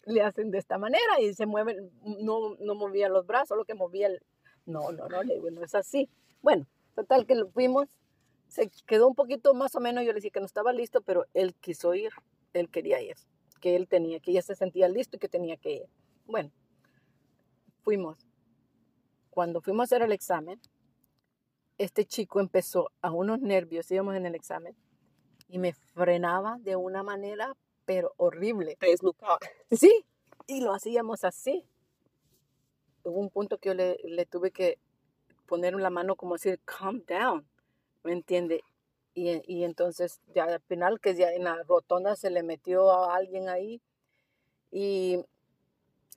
[0.05, 3.75] le hacen de esta manera y se mueven, no, no movía los brazos, lo que
[3.75, 4.21] movía el...
[4.65, 6.09] No, no, no, le digo, no es así.
[6.41, 7.87] Bueno, total que lo fuimos,
[8.47, 11.25] se quedó un poquito más o menos, yo le dije que no estaba listo, pero
[11.33, 12.11] él quiso ir,
[12.53, 13.15] él quería ir,
[13.61, 15.85] que él tenía, que ya se sentía listo y que tenía que ir.
[16.25, 16.51] Bueno,
[17.83, 18.28] fuimos.
[19.39, 20.59] Cuando fuimos a hacer el examen,
[21.77, 24.75] este chico empezó a unos nervios, íbamos en el examen,
[25.47, 28.75] y me frenaba de una manera, pero horrible.
[28.81, 29.39] Te desnucaba.
[29.71, 30.03] Sí,
[30.45, 31.65] y lo hacíamos así.
[33.05, 34.77] Hubo un punto que yo le, le tuve que
[35.45, 37.47] poner la mano como decir, calm down,
[38.03, 38.61] ¿me entiende?
[39.13, 43.15] Y, y entonces ya al final que ya en la rotonda se le metió a
[43.15, 43.81] alguien ahí
[44.69, 45.23] y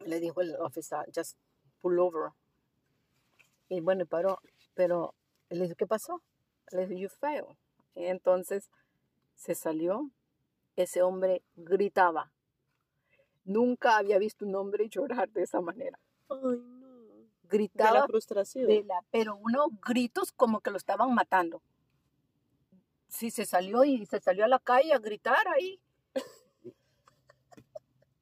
[0.05, 1.39] le dijo el oficial, just
[1.81, 2.33] pull over.
[3.73, 4.39] Y bueno, paró,
[4.75, 5.15] pero
[5.49, 6.21] él le dijo, ¿qué pasó?
[6.73, 7.45] Le dijo, you fail.
[7.95, 8.69] Y entonces
[9.35, 10.11] se salió,
[10.77, 12.31] ese hombre gritaba.
[13.45, 15.99] Nunca había visto un hombre llorar de esa manera.
[16.29, 16.99] Ay, no.
[16.99, 18.67] De Gritaba, la frustración.
[18.67, 21.63] de la- pero unos gritos como que lo estaban matando.
[23.09, 25.81] Sí, se salió y se salió a la calle a gritar ahí.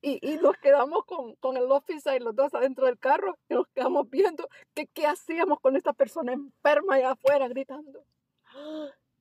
[0.02, 3.54] Y, y nos quedamos con, con el officer y los dos adentro del carro y
[3.54, 8.02] nos quedamos viendo que qué hacíamos con esta persona enferma allá afuera gritando.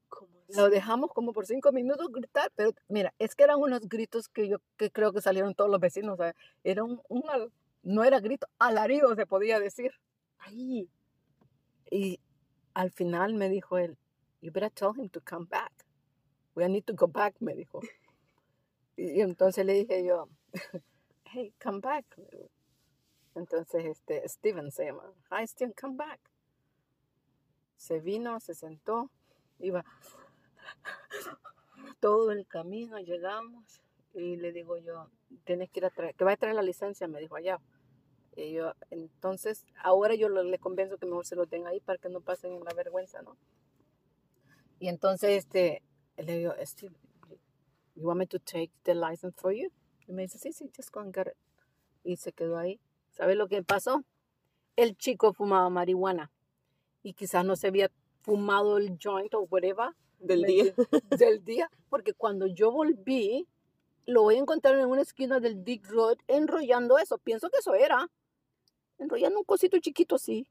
[0.07, 0.57] ¿Cómo así?
[0.57, 4.47] Lo dejamos como por cinco minutos gritar, pero mira, es que eran unos gritos que
[4.47, 6.13] yo que creo que salieron todos los vecinos.
[6.13, 7.23] o sea, Era un, un
[7.83, 9.91] no era grito, alarido se podía decir.
[10.37, 10.89] Ay,
[11.91, 12.19] Y
[12.73, 13.97] al final me dijo él,
[14.41, 15.73] you better tell him to come back.
[16.55, 17.81] We need to go back, me dijo.
[18.97, 20.27] Y entonces le dije yo,
[21.25, 22.05] hey, come back.
[23.35, 25.13] Entonces, este, Steven se llama.
[25.31, 26.19] Hi, Steven, come back.
[27.77, 29.11] Se vino, se sentó,
[29.59, 29.85] iba
[32.01, 33.81] todo el camino, llegamos
[34.13, 35.09] y le digo yo,
[35.45, 37.59] tienes que ir a traer, que va a traer la licencia, me dijo allá.
[38.35, 41.99] Y yo, entonces, ahora yo lo- le convenzo que mejor se lo tenga ahí para
[41.99, 43.37] que no pasen la vergüenza, ¿no?
[44.79, 45.83] Y entonces, este,
[46.17, 46.95] le digo, Steve,
[47.95, 49.69] you want me to take the license for you?
[50.09, 51.37] Y me dice, sí, sí, just go and get it.
[52.03, 52.81] Y se quedó ahí.
[53.11, 54.03] ¿Sabes lo que pasó?
[54.75, 56.31] El chico fumaba marihuana
[57.03, 57.91] y quizás no se había
[58.21, 60.73] fumado el joint o whatever del ¿me día.
[61.19, 63.47] del día, porque cuando yo volví,
[64.07, 67.19] lo voy a encontrar en una esquina del Big Road enrollando eso.
[67.19, 68.09] Pienso que eso era.
[68.97, 70.49] Enrollando un cosito chiquito así.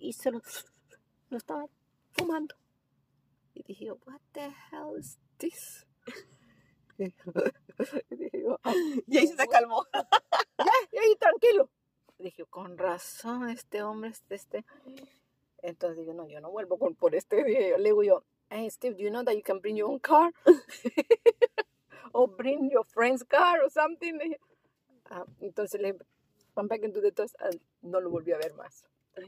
[0.00, 0.42] Y se lo,
[1.30, 1.66] lo estaba
[2.10, 2.56] fumando.
[3.54, 5.87] Y dije what the hell is this?
[8.10, 9.84] y dije "Ay, Y ahí se calmó.
[10.92, 11.70] y ahí tranquilo.
[12.18, 14.64] Dije, con razón, este hombre, este, este.
[15.62, 17.78] Entonces digo, no, yo no vuelvo con, por este día.
[17.78, 20.32] Le digo yo, hey Steve, do you know that you can bring your own car?
[22.12, 24.18] or bring your friend's car or something.
[24.18, 24.38] Dije,
[25.10, 26.04] ah, entonces le dije,
[26.54, 28.84] come back into the and no lo volví a ver más.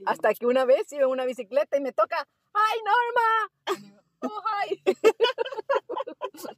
[0.06, 3.99] Hasta que una vez iba en una bicicleta y me toca, ¡ay, Norma!
[4.22, 4.82] Oh, hi.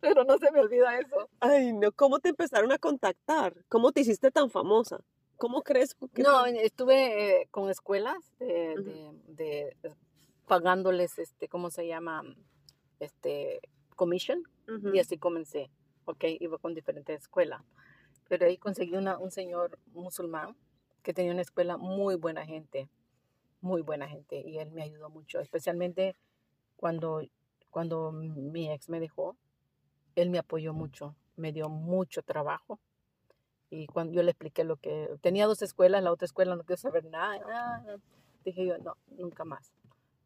[0.00, 1.28] Pero no se me olvida eso.
[1.40, 3.54] Ay, no, ¿cómo te empezaron a contactar?
[3.68, 5.00] ¿Cómo te hiciste tan famosa?
[5.36, 8.84] ¿Cómo crees que No, estuve eh, con escuelas de, Ujú.
[9.34, 9.96] de- de,
[10.46, 12.22] pagándoles, este, ¿cómo se llama?
[13.00, 13.60] Este,
[13.96, 14.42] commission.
[14.94, 15.70] Y así comencé,
[16.06, 16.24] ¿ok?
[16.40, 17.62] Iba con diferentes escuelas.
[18.28, 20.56] Pero ahí conseguí una, un señor musulmán
[21.02, 22.88] que tenía una escuela muy buena gente,
[23.60, 24.40] muy buena gente.
[24.40, 26.16] Y él me ayudó mucho, especialmente
[26.76, 27.22] cuando,
[27.72, 29.36] cuando mi ex me dejó.
[30.14, 32.78] Él me apoyó mucho, me dio mucho trabajo.
[33.70, 36.80] Y cuando yo le expliqué lo que tenía dos escuelas, la otra escuela no quiero
[36.80, 37.98] saber nada, nada,
[38.44, 39.72] dije yo, no, nunca más.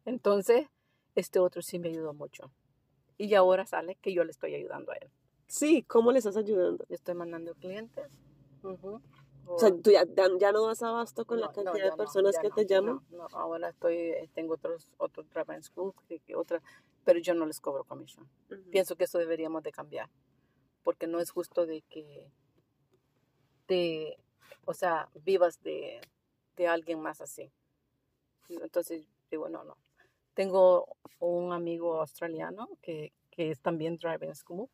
[0.03, 0.67] Entonces,
[1.15, 2.51] este otro sí me ayudó mucho.
[3.17, 5.09] Y ahora sale que yo le estoy ayudando a él.
[5.47, 6.85] Sí, ¿cómo le estás ayudando?
[6.89, 8.11] Le estoy mandando clientes.
[8.61, 12.49] O sea, tú ya, ya- no das abasto con la no, cantidad de personas que
[12.49, 12.99] te llaman.
[13.09, 14.91] No, no, ahora estoy, tengo otros,
[16.09, 16.61] que, que otra,
[17.07, 18.29] pero yo no les cobro comisión.
[18.51, 18.69] Ujú.
[18.69, 20.09] Pienso que eso deberíamos de cambiar,
[20.83, 22.29] porque no es justo de que,
[23.69, 24.17] de,
[24.65, 26.01] o sea, vivas de,
[26.57, 27.49] de alguien más así.
[28.49, 29.77] Entonces, digo, no, no.
[30.33, 34.67] Tengo un amigo australiano que, que es también driving school,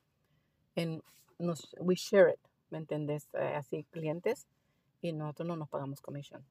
[0.74, 1.04] en
[1.38, 2.40] nos, we share it,
[2.72, 3.30] ¿me entendés?
[3.34, 4.48] Eh, así, clientes,
[5.02, 6.44] y nosotros no nos pagamos comisión.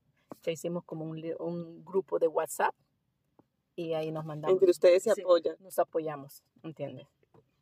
[0.44, 2.72] Ya hicimos como un, un grupo de WhatsApp
[3.76, 5.22] y ahí nos mandamos Entre ustedes se Sí.
[5.22, 5.56] apoyan.
[5.60, 7.06] nos apoyamos, ¿entiendes?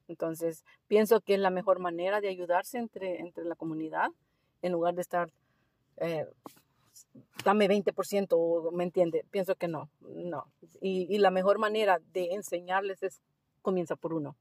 [0.09, 4.09] Entonces, pienso que es la mejor manera de ayudarse entre, entre la comunidad,
[4.63, 5.31] en lugar de estar,
[5.99, 6.27] eh,
[7.45, 9.25] dame 20%, o, ¿me entiende?
[9.31, 10.47] Pienso que no, no.
[10.81, 13.23] Y, y la mejor manera de enseñarles es,
[13.63, 14.37] comienza por uno,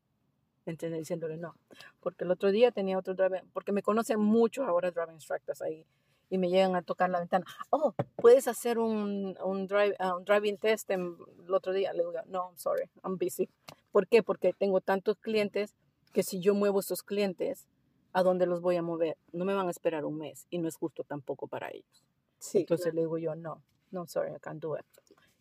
[0.66, 0.98] ¿me entiende?
[0.98, 1.56] Diciéndole no.
[2.00, 5.86] Porque el otro día tenía otro driver, porque me conocen muchos ahora driving instructors ahí,
[6.30, 10.26] y me llegan a tocar la ventana, oh, puedes hacer un, un, drive, ah, un
[10.26, 11.92] driving test en- el otro día.
[11.94, 13.50] Le digo, no, I'm sorry, I'm busy.
[13.92, 14.22] ¿Por qué?
[14.24, 15.76] Porque tengo tantos clientes
[16.14, 17.68] que si yo muevo esos clientes,
[18.14, 19.18] ¿a dónde los voy a mover?
[19.32, 22.04] No me van a esperar un mes y no es justo tampoco para ellos.
[22.40, 23.62] Sí, Entonces le digo yo, no,
[23.92, 24.86] no, sorry, I can't do it.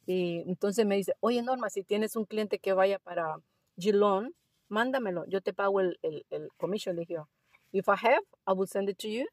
[0.07, 3.37] Y entonces me dice, oye Norma, si tienes un cliente que vaya para
[3.79, 4.33] Geelong,
[4.69, 7.29] mándamelo, yo te pago el, el, el commission, le dije yo.
[7.73, 9.27] If I have, I will send it to you,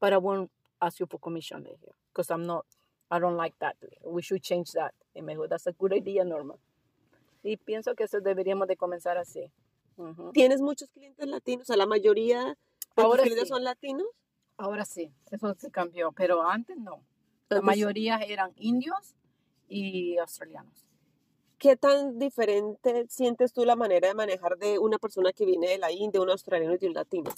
[0.00, 0.50] but I won't
[0.80, 2.64] ask you for commission, dije yo, because I'm not,
[3.10, 3.76] I don't like that.
[4.04, 4.94] We should change that.
[5.14, 6.54] Y me dijo, that's a good idea, Norma.
[7.42, 9.50] Y pienso que eso deberíamos de comenzar así.
[9.96, 10.32] Ujú.
[10.32, 11.66] ¿Tienes muchos clientes latinos?
[11.66, 12.54] Sea, la mayoría de
[12.94, 13.54] tus Ahora clientes sí.
[13.54, 14.06] son latinos.
[14.58, 17.02] Ahora sí, eso se cambió, pero antes no.
[17.48, 19.14] La mayoría eran indios
[19.68, 20.86] y australianos.
[21.58, 25.78] ¿Qué tan diferente sientes tú la manera de manejar de una persona que viene de
[25.78, 27.30] la India, un australiano y de un latino?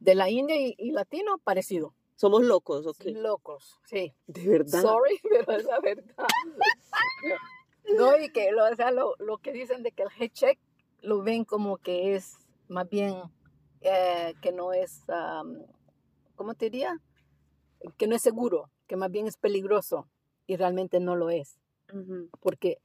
[0.00, 1.94] De la India y, y latino, parecido.
[2.16, 3.04] Somos locos, ¿ok?
[3.06, 4.14] Locos, sí.
[4.26, 4.82] De verdad.
[4.82, 6.14] Sorry, pero es la verdad.
[7.96, 10.58] No, y que lo, o sea, lo, lo que dicen de que el head check
[11.00, 12.36] lo ven como que es
[12.68, 13.14] más bien
[13.80, 15.58] eh, que no es, am,
[16.36, 16.96] ¿cómo te diría?
[17.96, 20.08] Que no es seguro, que más bien es peligroso
[20.46, 21.58] y realmente no lo es.
[22.40, 22.78] Porque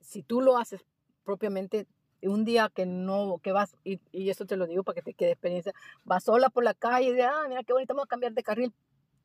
[0.00, 0.84] si tú lo haces
[1.24, 1.86] propiamente
[2.28, 5.14] un día que no que vas y, y eso te lo digo para que te
[5.14, 5.72] quede experiencia
[6.04, 8.42] vas sola por la calle y de ah mira qué bonito vamos a cambiar de
[8.42, 8.72] carril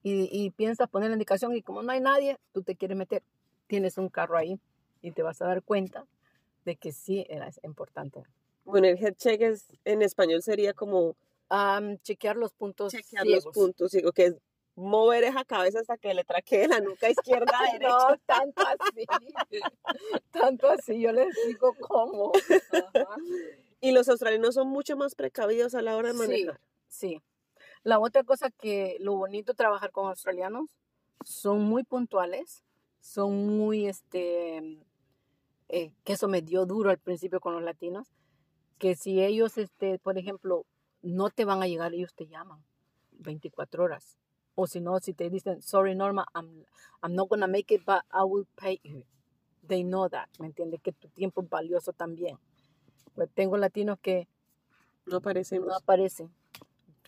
[0.03, 3.23] y, y piensas poner la indicación y como no hay nadie tú te quieres meter
[3.67, 4.59] tienes un carro ahí
[5.01, 6.05] y te vas a dar cuenta
[6.65, 8.23] de que sí era importante
[8.65, 11.15] Bueno, el head check es, en español sería como
[11.49, 13.45] Am, chequear los puntos chequear ciegos.
[13.45, 14.35] los puntos, digo, que es
[14.77, 17.89] mover esa cabeza hasta que le traquee la nuca izquierda a derecha.
[17.89, 19.05] no tanto así
[20.31, 22.31] tanto así yo les digo cómo
[22.71, 23.15] Ajá.
[23.81, 26.19] Y los australianos son mucho más precavidos a la hora de Sí.
[26.19, 26.59] manejar.
[26.87, 27.21] Sí.
[27.83, 30.69] La otra cosa que lo bonito trabajar con australianos
[31.23, 32.63] son muy puntuales,
[33.01, 34.79] son muy, este,
[35.69, 38.07] eh, que eso me dio duro al principio con los latinos,
[38.79, 40.65] que si ellos, este, por ejemplo,
[41.03, 42.63] no te van a llegar, ellos te llaman
[43.11, 44.17] 24 horas.
[44.59, 46.65] O si no, si te dicen, sorry Norma, I'm,
[47.03, 49.03] I'm not gonna make it, but I will pay you.
[49.67, 50.81] They know that, ¿me entiendes?
[50.81, 52.39] Que tu tiempo es valioso también.
[53.13, 54.27] Pues tengo latinos que
[55.05, 55.67] No parecemos.
[55.67, 56.31] no aparecen.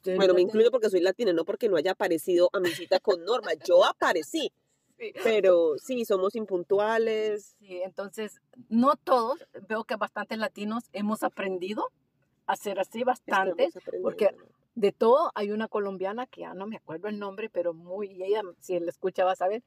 [0.04, 3.00] Yo bueno, me incluyo porque soy latina, no porque no haya aparecido a mi cita
[3.00, 3.52] con Norma.
[3.66, 4.52] Yo aparecí,
[5.00, 5.12] Sí.
[5.24, 7.56] pero sí, somos impuntuales.
[7.60, 11.84] Sí, entonces, no todos, veo que bastantes latinos hemos aprendido
[12.45, 13.74] a ser así, bastantes.
[14.04, 14.36] Porque-.
[14.76, 18.24] De todo, hay una colombiana que ya no me acuerdo el nombre, pero muy, y
[18.24, 19.64] ella, si él escucha, va a saber,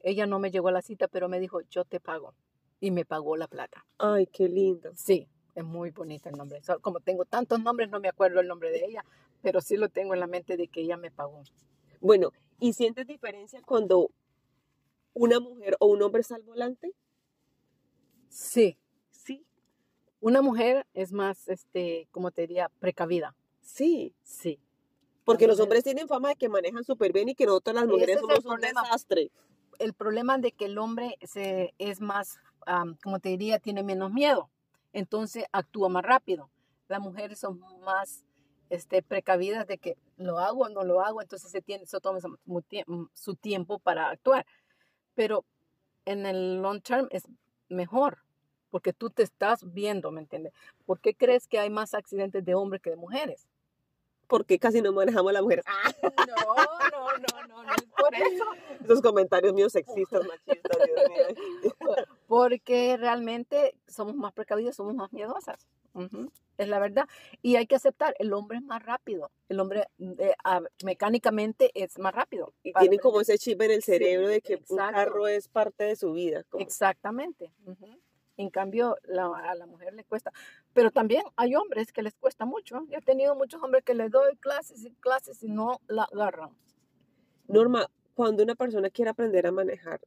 [0.00, 2.34] ella no me llegó a la cita, pero me dijo, yo te pago.
[2.80, 3.86] Y me pagó la plata.
[3.98, 4.92] Ay, qué lindo.
[4.94, 6.60] Sí, es muy bonito el nombre.
[6.82, 9.04] Como tengo tantos nombres, no me acuerdo el nombre de ella,
[9.40, 11.42] pero sí lo tengo en la mente de que ella me pagó.
[12.00, 14.10] Bueno, ¿y sientes diferencia cuando
[15.14, 16.92] una mujer o un hombre está al volante?
[18.28, 18.76] Sí.
[19.10, 19.46] Sí.
[20.20, 23.34] Una mujer es más, este, como te diría, precavida.
[23.66, 24.14] Sí.
[24.22, 24.58] Sí.
[25.24, 28.20] Porque los hombres tienen fama de que manejan súper bien y que nosotros las mujeres
[28.20, 29.32] somos un desastre.
[29.80, 34.12] El problema de que el hombre se, es más, am, como te diría, tiene menos
[34.12, 34.48] miedo.
[34.92, 36.48] Entonces actúa más rápido.
[36.86, 38.24] Las mujeres son más
[38.70, 42.20] este, precavidas de que lo hago o no lo hago, entonces se, tiene, se toma
[42.46, 44.46] mm, su tiempo para actuar.
[45.16, 45.44] Pero
[46.04, 47.24] en el long term es
[47.68, 48.18] mejor,
[48.70, 50.52] porque tú te estás viendo, ¿me entiendes?
[50.84, 53.48] ¿Por qué crees que hay más accidentes de hombres que de mujeres?
[54.28, 55.64] Porque casi no manejamos las mujeres.
[55.68, 56.54] Ah, No,
[56.90, 58.44] no, no, no, no es por eso.
[58.84, 61.94] esos comentarios míos sexistas, machistas, Dios mío.
[62.26, 65.66] Porque realmente somos más precavidos, somos más miedosas.
[66.58, 67.06] Es la verdad.
[67.42, 69.30] Y hay que aceptar, el hombre es más rápido.
[69.48, 69.86] El hombre
[70.18, 72.52] eh, ah, mecánicamente es más rápido.
[72.62, 74.92] Y para tienen como ese chip en el Sí, cerebro de que un exacto.
[74.94, 76.44] carro es parte de su vida.
[76.48, 77.52] como- Exactamente.
[77.64, 77.98] ujú.
[78.36, 80.32] En cambio, la- a la mujer le cuesta.
[80.74, 82.84] Pero también hay hombres que les cuesta mucho.
[82.88, 86.50] Yo he tenido muchos hombres que les doy clases y clases y no la agarran.
[87.48, 90.00] Norma, cuando una persona quiere aprender a manejar,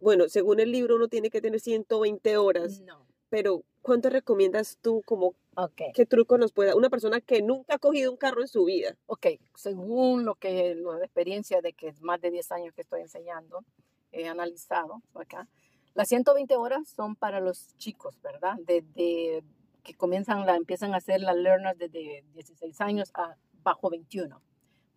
[0.00, 3.06] bueno, según el libro uno tiene que tener 120 horas, No.
[3.30, 5.82] pero ¿cuánto recomiendas tú como Ok.
[5.94, 8.96] qué truco nos pueda una persona que nunca ha cogido un carro en su vida?
[9.06, 13.02] Ok, según lo que de experiencia de que es más de 10 años que estoy
[13.02, 13.64] enseñando,
[14.10, 15.48] he analizado acá,
[15.94, 18.56] las 120 horas son para los chicos, ¿verdad?
[18.64, 19.42] Desde
[19.82, 24.40] que comienzan, la, empiezan a hacer las learners desde 16 años a bajo 21.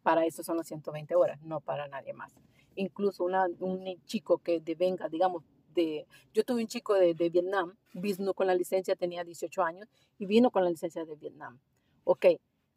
[0.03, 2.33] Para eso son las 120 horas, no para nadie más.
[2.75, 5.43] Incluso una, un chico que de venga, digamos,
[5.73, 9.89] de, yo tuve un chico de, de Vietnam, vino con la licencia, tenía 18 años
[10.19, 11.59] y vino con la licencia de Vietnam.
[12.03, 12.25] Ok,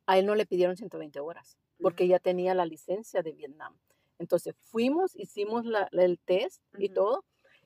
[0.07, 3.77] a él no le pidieron 120 horas porque ya tenía la licencia de Vietnam.
[4.19, 6.95] Entonces fuimos, hicimos la- la- el test y Ujú.
[6.95, 7.25] todo.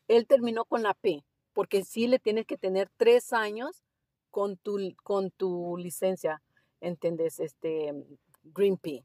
[0.09, 3.83] Él terminó con la P, porque sí le tienes que tener tres años
[4.31, 6.43] con tu, con tu licencia,
[6.81, 7.39] ¿entendés?
[7.41, 7.93] Este,
[8.43, 9.05] Green P,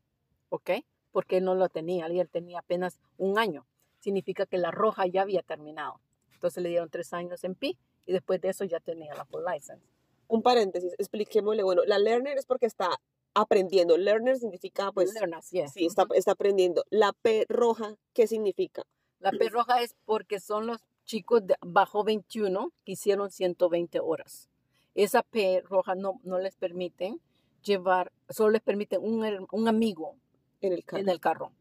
[0.50, 0.72] ¿ok?
[1.12, 3.66] Porque él no lo tenía, él tenía apenas un año.
[4.00, 6.00] Significa que la roja ya había terminado.
[6.34, 7.76] Entonces le dieron tres años en P
[8.06, 9.84] y después de eso ya tenía la full license.
[10.28, 12.90] Un paréntesis, expliquémosle, bueno, la learner es porque está
[13.34, 13.98] aprendiendo.
[13.98, 15.72] Learner significa, pues, Learners, yes.
[15.74, 16.84] sí, está, está aprendiendo.
[16.90, 18.84] La P roja, ¿qué significa?
[19.20, 24.50] La P roja es porque son los chicos de bajo 21 que hicieron 120 horas.
[24.96, 27.20] Esa P roja no, no les permiten
[27.64, 30.16] llevar, solo les permiten un, un amigo
[30.62, 31.02] En el carro.
[31.02, 31.52] en el carro.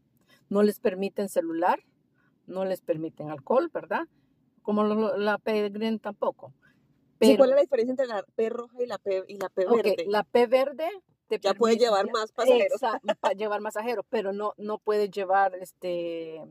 [0.49, 1.79] No les permiten celular,
[2.45, 4.07] no les permiten alcohol, ¿verdad?
[4.61, 6.53] Como lo- la P green tampoco.
[7.19, 9.49] Sí, ¿Cuál Pero- es la diferencia entre la P roja y la P, y la
[9.49, 10.05] P verde?
[10.07, 10.89] la P verde
[11.27, 12.79] te Ya puede permite- llevar más pasajeros.
[13.35, 16.41] llevar pasajeros, pero no, no puedes llevar este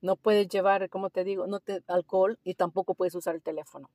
[0.00, 3.90] no puedes llevar, como te digo, no te alcohol y tampoco puedes usar el teléfono.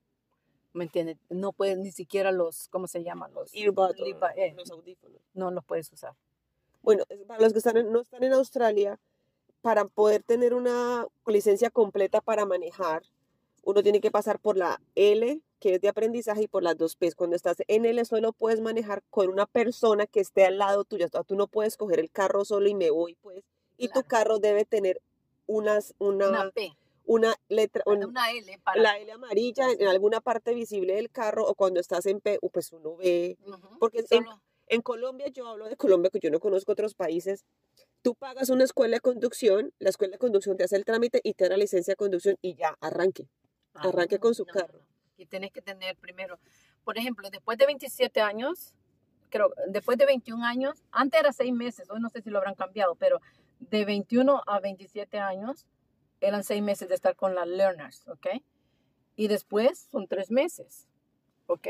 [0.74, 1.18] ¿Me entiendes?
[1.30, 3.34] No puedes ni siquiera los, ¿cómo se llaman?
[3.34, 4.54] Los Earbud, o Lipa- eh.
[4.58, 5.22] los audífonos.
[5.34, 6.14] no los puedes usar.
[6.82, 9.00] Bueno, para los que están en- no están en Australia,
[9.62, 13.04] para poder tener una licencia completa para manejar,
[13.64, 16.96] uno tiene que pasar por la L, que es de aprendizaje, y por las dos
[16.96, 17.16] P's.
[17.16, 21.08] Cuando estás en L, solo puedes manejar con una persona que esté al lado tuyo.
[21.26, 23.44] Tú no puedes coger el carro solo y me voy, pues.
[23.78, 25.02] Y tu carro debe tener
[25.48, 26.52] unas, una,
[27.08, 31.46] Una letra, un- una L para la L amarilla en alguna parte visible del carro,
[31.48, 33.38] o cuando estás en P, pues uno ve.
[33.80, 34.04] Porque
[34.68, 37.46] en- Colombia, yo hablo de Colombia, que yo no conozco otros países.
[38.02, 41.36] Tú pagas una escuela de conducción, la escuela de conducción te hace el trámite y
[41.36, 43.28] te da la licencia de conducción y ya, arranque.
[43.76, 44.80] arranque con su no, carro.
[44.80, 44.86] no.
[45.18, 46.40] Y tienes que tener primero,
[46.84, 48.74] por ejemplo, después de 27 años,
[49.30, 52.56] creo, después de 21 años, antes era 6 meses, hoy no sé si lo habrán
[52.56, 53.20] cambiado, pero
[53.60, 55.66] de 21 a 27 años
[56.22, 58.28] eran 6 meses de estar con las learners, ¿ok?
[59.16, 60.88] Y después son 3 meses,
[61.48, 61.68] ¿ok?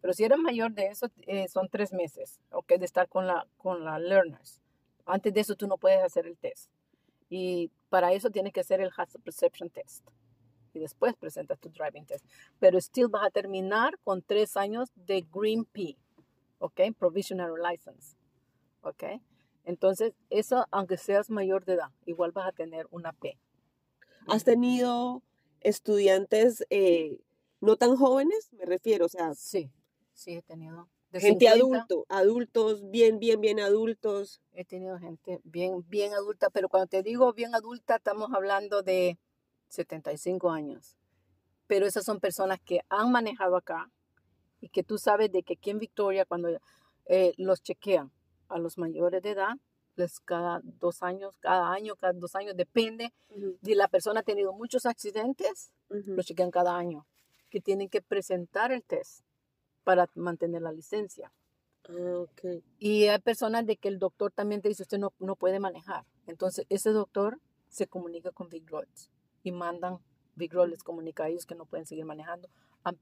[0.00, 2.74] Pero si eres mayor de eso, eh, son 3 meses, ¿ok?
[2.74, 4.60] De estar con la, con la learners.
[5.06, 6.70] Antes de eso tú no puedes hacer el test.
[7.28, 10.06] Y para eso tienes que hacer el hazard perception test
[10.74, 12.26] y después presentas tu driving test.
[12.58, 15.96] Pero still vas a terminar con tres años de Green P,
[16.58, 16.80] ¿ok?
[16.98, 18.16] Provisional License,
[18.82, 19.04] ¿ok?
[19.64, 23.38] Entonces, eso, aunque seas mayor de edad, igual vas a tener una P.
[24.26, 25.22] ¿Has tenido
[25.60, 27.20] estudiantes eh,
[27.60, 28.50] no tan jóvenes?
[28.52, 29.70] Me refiero, o sea, Sí,
[30.12, 30.88] sí he tenido.
[31.10, 34.42] de gente 50, adulto, adultos, bien, bien, bien adultos.
[34.52, 39.18] He tenido gente bien, bien adulta, pero cuando te digo bien adulta, estamos hablando de
[39.68, 40.96] 75 años.
[41.66, 43.90] Pero esas son personas que han manejado acá
[44.60, 46.48] y que tú sabes de que aquí en Victoria, cuando
[47.06, 48.12] eh, los chequean
[48.48, 49.56] a los mayores de edad,
[49.96, 53.12] les cada dos años, cada año, cada dos años, depende.
[53.62, 56.14] Si la persona ha tenido muchos accidentes, ujú.
[56.14, 57.06] lo chequean cada año,
[57.50, 59.24] que tienen que presentar el test
[59.84, 61.32] para mantener la licencia.
[61.88, 62.62] Ah, ok.
[62.78, 66.04] Y hay personas de que el doctor también te dice, usted no, no puede manejar.
[66.26, 67.38] Entonces, ese doctor
[67.68, 69.10] se comunica con Big Roads
[69.42, 69.98] y mandan,
[70.34, 72.48] Big Roads les comunica a ellos que no pueden seguir manejando,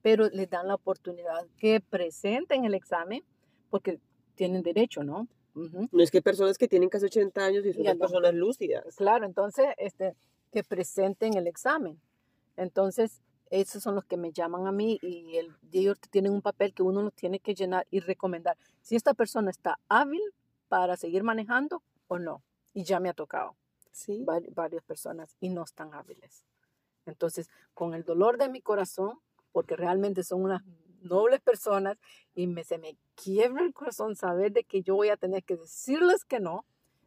[0.02, 3.24] pero les dan la oportunidad que presenten el examen
[3.70, 4.00] porque
[4.34, 5.28] tienen derecho, ¿no?
[5.54, 5.88] Ujú.
[5.92, 8.00] No es que hay personas que tienen casi 80 años y son unas no.
[8.00, 8.96] personas lúcidas.
[8.96, 10.14] Claro, entonces, este,
[10.50, 12.00] que presenten el examen.
[12.56, 13.20] Entonces,
[13.50, 16.72] esos son los que me llaman a mí y el, y ellos tienen un papel
[16.72, 20.22] que uno lo tiene que llenar y recomendar si esta persona está hábil
[20.68, 22.42] para seguir manejando o no.
[22.72, 23.54] Y ya me ha tocado
[23.90, 24.24] Sí.
[24.24, 26.44] vari- varias personas y no están hábiles.
[27.04, 29.18] Entonces, con el dolor de mi corazón,
[29.52, 30.62] porque realmente son unas
[31.02, 31.98] nobles personas
[32.34, 35.56] y me, se me quiebra el corazón saber de que yo voy a tener que
[35.56, 36.64] decirles que no,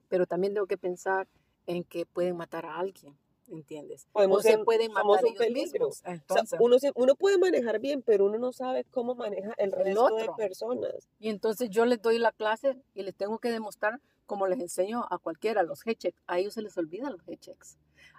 [0.07, 1.27] pero también tengo que pensar
[1.67, 3.17] en que pueden matar a alguien,
[3.47, 4.07] ¿entiendes?
[4.11, 5.87] Podemos o se ser- pueden somos matar un ellos mismos.
[5.89, 9.53] O sea, Entonces, uno, se- uno puede manejar bien, pero uno no sabe cómo maneja
[9.57, 11.09] el El resto de personas.
[11.19, 15.05] Y entonces yo les doy la clase y les tengo que demostrar, como les enseño
[15.09, 16.21] a cualquiera, los head checks.
[16.27, 17.77] A ellos se les olvidan los head checks.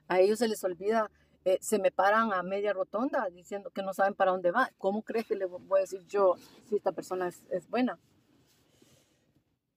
[0.08, 1.10] A ellos se les olvida,
[1.46, 4.70] eh, se me paran a media rotonda diciendo que no saben para dónde va.
[4.78, 6.34] ¿Cómo crees que le voy a decir yo
[6.68, 7.98] si esta persona es, es buena?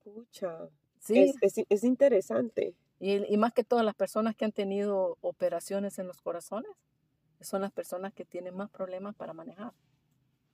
[0.04, 0.70] Pucha.
[1.00, 2.76] Sí, Es, es, es interesante.
[3.00, 6.72] y, y más que todas las personas que han tenido operaciones en los corazones,
[7.42, 9.74] son las personas que tienen más problemas para manejar.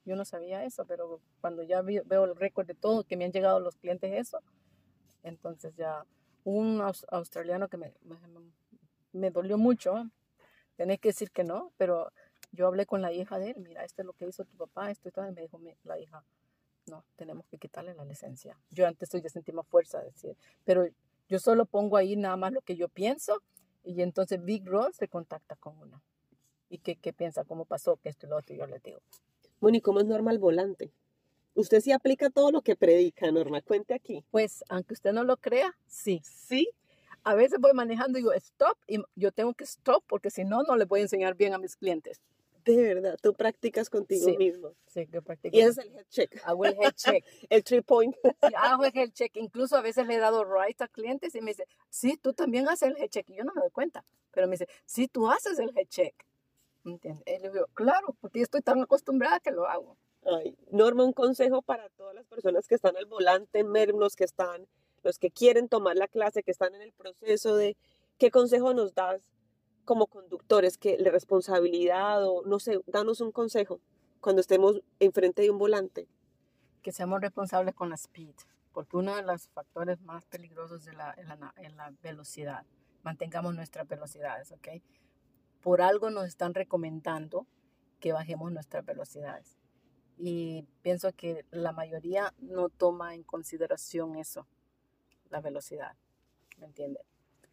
[0.05, 3.25] Yo no sabía eso, pero cuando ya vi- veo el récord de todo, que me
[3.25, 4.41] han llegado los clientes eso,
[5.23, 6.05] entonces ya
[6.45, 8.17] un aus- australiano que me, me,
[9.13, 10.09] me dolió mucho.
[10.75, 12.11] Tenés que decir que no, pero
[12.51, 14.91] yo hablé con la hija de él, mira, esto es lo que hizo tu papá,
[14.91, 16.23] esto y todo, y me dijo mi- la hija,
[16.87, 18.57] no, tenemos que quitarle la licencia.
[18.69, 20.85] Yo antes yo sentí más fuerza de decir, pero
[21.27, 23.41] yo solo pongo ahí nada más lo que yo pienso
[23.83, 26.01] y entonces Big Roll se contacta con uno.
[26.69, 27.43] ¿Y qué, qué piensa?
[27.43, 27.97] ¿Cómo pasó?
[27.97, 28.99] Que esto y lo otro, yo le digo.
[29.59, 30.91] Bueno, ¿y cómo es Norma al volante?
[31.53, 33.61] Usted sí aplica todo lo que predica, Norma.
[33.61, 34.25] Cuente aquí.
[34.29, 36.21] Pues, aunque usted no lo crea, sí.
[36.23, 36.69] Sí.
[37.25, 40.61] A veces voy manejando y digo, stop, y yo tengo que stop porque si no,
[40.63, 42.21] no le voy a enseñar bien a mis clientes.
[42.65, 44.37] De verdad, tú practicas contigo Sí.
[44.37, 44.73] mismo.
[44.87, 45.55] Sí, que practico.
[45.55, 47.23] Y ese es el head check, Hago el head check.
[47.49, 48.15] el three point.
[48.23, 49.35] Sí, hago el head check.
[49.37, 52.67] Incluso a veces le he dado right a clientes y me dice, sí, tú también
[52.67, 53.29] haces el head check.
[53.29, 54.03] Y yo no me doy cuenta.
[54.31, 56.15] Pero me dice, sí, tú haces el head check.
[56.85, 57.23] ¿Entiendes?
[57.27, 59.97] Y le digo, claro, porque estoy tan acostumbrada que lo hago.
[60.23, 64.67] Ay, Norma, un consejo para todas las personas que están al volante, los que están,
[65.05, 67.77] los que quieren tomar la clase, que están en el proceso de,
[68.17, 69.21] ¿qué consejo nos das
[69.85, 70.77] como conductores?
[70.77, 73.79] que la responsabilidad o no sé, danos un consejo
[74.19, 76.09] cuando estemos enfrente de un volante.
[76.81, 78.35] que seamos responsables con la speed,
[78.71, 82.63] porque uno de los factores más peligrosos de la, la, la velocidad,
[83.03, 84.67] mantengamos nuestras velocidades, ¿ok?
[85.61, 87.47] Por algo nos están recomendando
[87.99, 89.57] que bajemos nuestras velocidades.
[90.17, 94.47] Y pienso que la mayoría no toma en consideración eso,
[95.35, 95.97] la velocidad,
[96.59, 97.03] ¿me entiendes?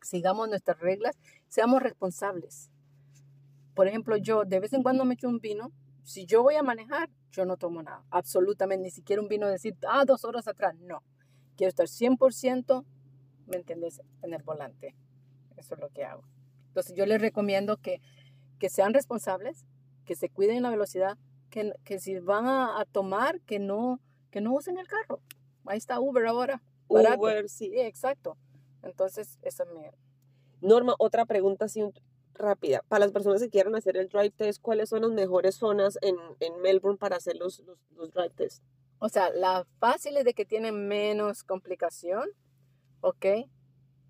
[0.03, 1.19] Sigamos nuestras reglas,
[1.49, 2.71] seamos responsables.
[3.75, 5.73] Por ejemplo, yo de vez en cuando me echo un vino.
[6.05, 8.05] Si yo voy a manejar, yo no tomo nada.
[8.11, 10.77] Absolutamente, ni siquiera un vino decir, ah, dos horas atrás.
[10.79, 11.03] No.
[11.57, 12.85] Quiero estar 100%,
[13.47, 14.95] ¿me entiendes?, en el volante.
[15.57, 16.25] Eso es lo que hago.
[16.69, 18.01] Entonces, yo les recomiendo que,
[18.59, 19.65] que sean responsables,
[20.05, 21.19] que se cuiden la velocidad,
[21.51, 25.21] que, que si van a, a tomar, que no, que no usen el carro.
[25.67, 26.63] Ahí está Uber ahora.
[26.89, 27.21] Barato.
[27.21, 27.71] Uber, sí.
[27.71, 28.37] Sí, exacto.
[28.83, 29.93] Entonces, eso me,
[30.63, 31.83] Norma, otra pregunta así
[32.35, 32.83] rápida.
[32.89, 36.17] Para las personas que quieran hacer el drive test, ¿cuáles son las mejores zonas en,
[36.41, 38.63] en Melbourne para hacer los, los, los drive tests?
[38.99, 42.29] O sea, la fácil es de que tiene menos complicación,
[43.01, 43.27] ¿ok?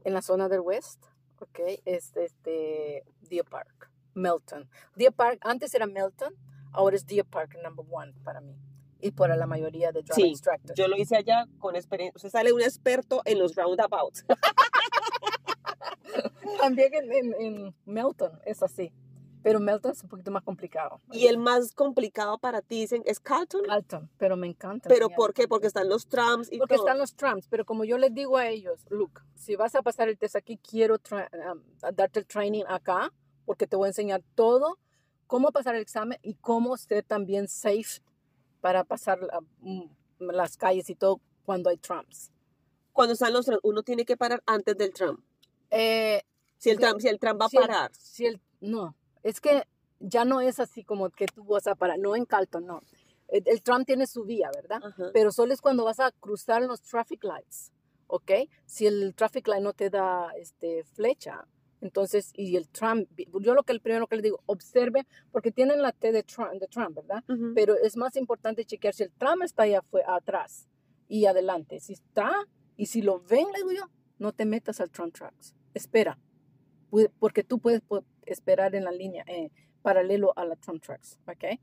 [0.04, 1.02] En la zona del West,
[1.40, 1.60] ¿ok?
[1.86, 4.68] Es este Deer Park, Melton.
[4.94, 6.34] Deer Park, antes era Melton,
[6.72, 8.54] ahora es Deer Park number one para mí.
[9.02, 10.78] Y para la mayoría de driver Sí, instructors.
[10.78, 12.16] Yo lo hice allá con experiencia.
[12.16, 14.24] Usted sale un experto en los roundabouts.
[16.60, 18.92] También en, en, en Melton es así.
[19.42, 21.00] Pero Melton es un poquito más complicado.
[21.10, 23.62] Y el más complicado para ti, dicen, es Carlton.
[23.66, 24.88] Carlton, pero me encanta.
[24.88, 25.48] ¿Pero por qué?
[25.48, 26.86] Porque están los trams y Porque todo.
[26.86, 30.08] están los trams, pero como yo les digo a ellos, look, si vas a pasar
[30.08, 31.60] el test aquí, quiero um,
[31.92, 33.12] darte el training acá,
[33.44, 34.78] porque te voy a enseñar todo,
[35.26, 38.00] cómo pasar el examen y cómo ser también safe
[38.62, 39.18] para pasar
[39.60, 39.82] mm,
[40.20, 42.30] las calles y todo cuando hay trams.
[42.94, 45.22] Cuando están los trams, uno tiene que parar antes del tram.
[45.70, 46.22] Eh,
[46.56, 47.90] Si el tram, si el tram va a si el- parar.
[47.94, 49.64] si el- no, es que
[49.98, 52.80] ya no es así como que tú vas a parar, no en Calton, no.
[53.28, 54.80] El, el tram tiene su vía, ¿verdad?
[54.84, 55.10] Ajá.
[55.12, 57.72] pero solo es cuando vas a cruzar los traffic lights.
[58.06, 58.30] ¿ok?
[58.66, 61.46] Si el traffic light no te da este, flecha,
[61.82, 63.06] entonces, y el tram,
[63.40, 66.56] yo lo que el primero que les digo, observe, porque tienen la T de tram,
[66.58, 67.24] de tram ¿verdad?
[67.56, 70.68] Pero es más importante chequear si el tram está allá fue atrás
[71.08, 71.80] y adelante.
[71.80, 72.30] Si está,
[72.76, 75.56] y si lo ven, le digo yo, no te metas al tram tracks.
[75.74, 76.20] Espera,
[77.18, 77.82] porque tú puedes
[78.26, 79.50] esperar en la línea eh,
[79.82, 81.58] paralelo a la tram tracks, ¿ok?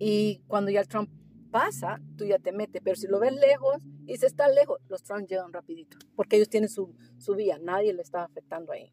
[0.00, 1.06] Y cuando ya el tram
[1.52, 3.76] pasa, tú ya te metes, pero si lo ves lejos
[4.08, 7.92] y se está lejos, los trams llegan rapidito, porque ellos tienen su, su vía, nadie
[7.92, 8.92] le está afectando ahí.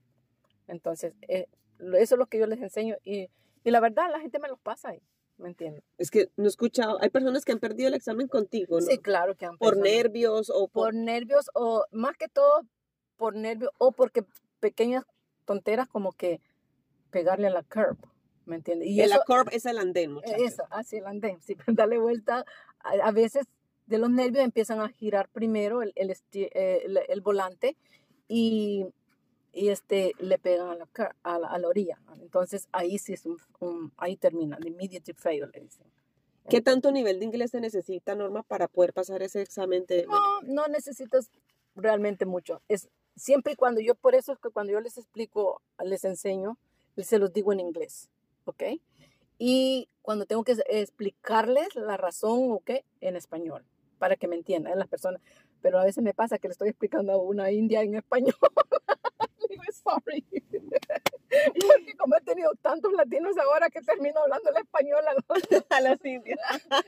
[0.70, 1.48] Entonces, eh,
[1.98, 3.30] eso es lo que yo les enseño y,
[3.64, 5.02] y la verdad, la gente me los pasa ahí,
[5.38, 5.84] ¿me entiendes?
[5.98, 8.86] Es que no he escuchado, hay personas que han perdido el examen contigo, ¿no?
[8.86, 10.86] Sí, claro que han por personas- nervios o por...
[10.88, 12.62] por nervios o más que todo
[13.18, 14.24] por nervios o porque
[14.60, 15.04] pequeñas
[15.46, 16.40] tonteras como que
[17.12, 17.98] pegarle a la curb,
[18.46, 18.88] ¿me entiendes?
[18.90, 20.40] Y la curb es el andén, muchachos.
[20.42, 22.46] eso, así el andén, sí, darle vuelta,
[22.80, 23.46] a, a veces
[23.88, 27.76] de los nervios empiezan a girar primero el, el, eh, el- el volante
[28.28, 28.86] y,
[29.54, 30.88] y este, le pegan a la,
[31.24, 32.00] a la, a la orilla.
[32.22, 35.86] Entonces ahí sí es un, un- ahí termina, el immediate fail, le dicen.
[36.50, 40.08] ¿Qué tanto nivel de inglés se necesita, Norma, para poder pasar ese examen de...
[40.08, 41.30] No, no necesitas
[41.76, 42.62] realmente mucho.
[42.68, 46.58] Es siempre y cuando yo, por eso es que cuando yo les explico, les enseño,
[46.98, 48.10] se los digo en inglés,
[48.46, 48.64] ¿ok?
[49.38, 52.72] Y cuando tengo que explicarles la razón, ¿ok?
[53.00, 53.64] En español,
[54.00, 55.22] para que me entiendan las personas.
[55.62, 58.36] Pero a veces me pasa que le estoy explicando a una india en español.
[59.62, 60.26] Digo, sorry.
[61.30, 65.04] Porque como he tenido tantos latinos ahora que termino hablando el español
[65.70, 66.40] a los indias.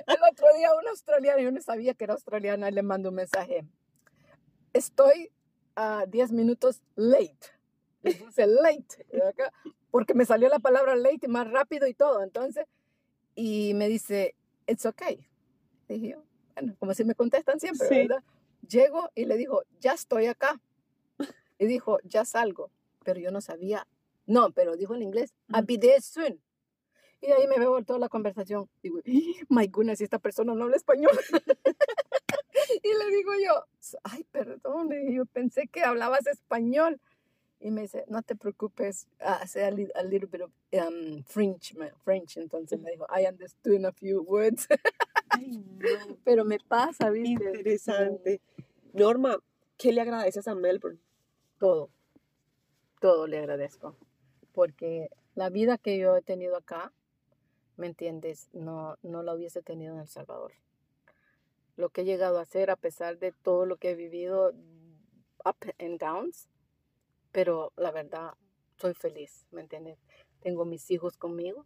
[0.07, 3.65] el otro día una australiana, yo no sabía que era australiana, le mandó un mensaje.
[4.73, 5.31] Estoy
[5.75, 7.37] a 10 minutos late.
[8.01, 9.53] Puse late, acá,
[9.91, 12.23] porque me salió la palabra late más rápido y todo.
[12.23, 12.65] Entonces,
[13.35, 14.35] y me dice,
[14.65, 15.27] it's okay.
[15.87, 16.23] Dije yo,
[16.55, 17.95] bueno, como si me contestan siempre, Sí.
[18.07, 18.23] ¿verdad?
[18.67, 20.59] Llego y le dijo, ya estoy acá.
[21.61, 22.71] Y dijo, ya salgo.
[23.05, 23.87] Pero yo no sabía.
[24.25, 26.41] No, pero dijo en inglés, I'll be there soon.
[27.21, 28.67] Y ahí me veo toda la conversación.
[28.81, 31.11] Digo, "Ah, my goodness, esta persona no habla español.
[32.83, 33.63] y le digo yo,
[34.03, 36.99] ay, perdón, dije, yo pensé que hablabas español.
[37.59, 41.23] Y me dice, no te preocupes, ah, sé a, li- a little bit of um,
[41.25, 42.37] French, French.
[42.37, 44.67] Entonces me dijo, I understood a few words.
[45.29, 46.17] Ay, no.
[46.23, 47.45] Pero me pasa, ¿viste?
[47.45, 48.41] Interesante.
[48.93, 49.37] Norma,
[49.77, 50.97] ¿qué le agradeces a Melbourne?
[51.61, 51.89] Todo,
[53.01, 53.97] todo le agradezco.
[54.53, 56.93] Porque la vida que yo he tenido acá,
[57.77, 58.49] ¿me entiendes?
[58.53, 60.53] No, no la hubiese tenido en El Salvador.
[61.75, 64.53] Lo que he llegado a hacer a pesar de todo lo que he vivido,
[65.45, 66.47] up and downs,
[67.31, 68.33] pero la verdad,
[68.77, 69.99] soy feliz, ¿me entiendes?
[70.41, 71.65] Tengo mis hijos conmigo,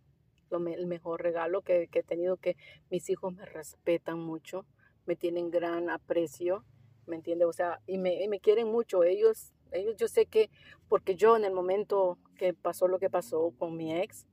[0.52, 2.58] lo me- el mejor regalo que, que he tenido, que
[2.92, 4.66] mis hijos me respetan mucho,
[5.08, 6.66] me tienen gran aprecio,
[7.08, 7.48] ¿me entiendes?
[7.50, 9.04] O sea, y me, y me quieren mucho.
[9.06, 10.50] Ellos, ellos, yo sé que,
[10.88, 14.28] porque yo en el momento que pasó lo que pasó con mi ex,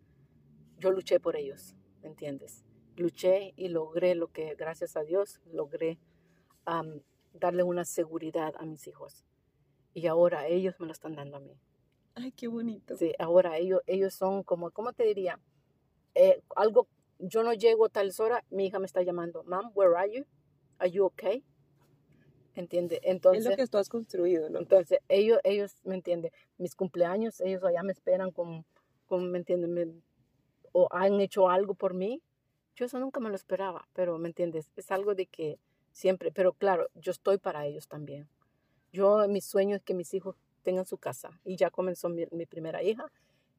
[0.78, 2.64] yo luché por ellos, ¿me entiendes?
[2.96, 5.98] Luché y logré lo que, gracias a Dios, logré
[6.64, 9.24] am, darle una seguridad a mis hijos.
[9.94, 11.56] Y ahora ellos me lo están dando a mí.
[12.14, 12.96] Ay, qué bonito.
[12.96, 15.40] Sí, ahora ellos, ellos son como, ¿cómo te diría?
[16.14, 16.88] Eh, algo,
[17.18, 20.26] yo no llego a tal hora, mi hija me está llamando, Mom, where are you?
[20.78, 21.44] Are you okay?
[22.54, 22.96] ¿Entiende?
[23.02, 24.58] es Entonces, lo que tú has construido, ¿no?
[24.60, 26.32] entonces ellos, ellos, ¿me entiende?
[26.58, 28.64] Mis cumpleaños, ellos allá me esperan con,
[29.06, 29.68] con ¿me entiende?
[29.68, 30.02] Me-
[30.72, 32.22] o han hecho algo por mí.
[32.74, 34.70] Yo eso nunca me lo esperaba, pero, ¿me entiendes?
[34.76, 35.58] Es algo de que
[35.92, 38.28] siempre, pero claro, yo estoy para ellos también.
[38.92, 42.46] Yo, mi sueño es que mis hijos tengan su casa y ya comenzó mi, mi
[42.46, 43.04] primera hija,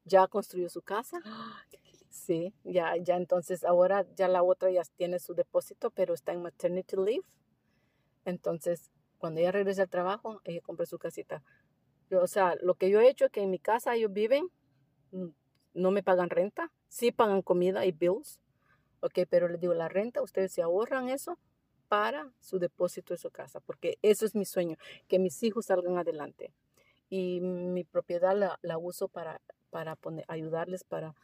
[0.04, 1.20] ya construyó su casa.
[2.10, 6.42] Sí, ya, ya entonces ahora ya la otra ya tiene su depósito, pero está en
[6.42, 7.24] maternity leave.
[8.24, 11.42] Entonces, cuando ella regrese al trabajo, ella compra su casita.
[12.10, 14.48] Yo, o sea, lo que yo he hecho es que en mi casa ellos viven,
[15.12, 15.28] mm,
[15.74, 18.40] no me pagan renta, sí pagan comida y bills,
[19.00, 21.38] ok, pero les digo, la renta, ustedes se ahorran eso
[21.88, 24.76] para su depósito de su casa, porque eso es mi sueño,
[25.08, 26.52] que mis hijos salgan adelante.
[27.10, 31.14] Y mi propiedad la, uso para, para poner, ayudarles para,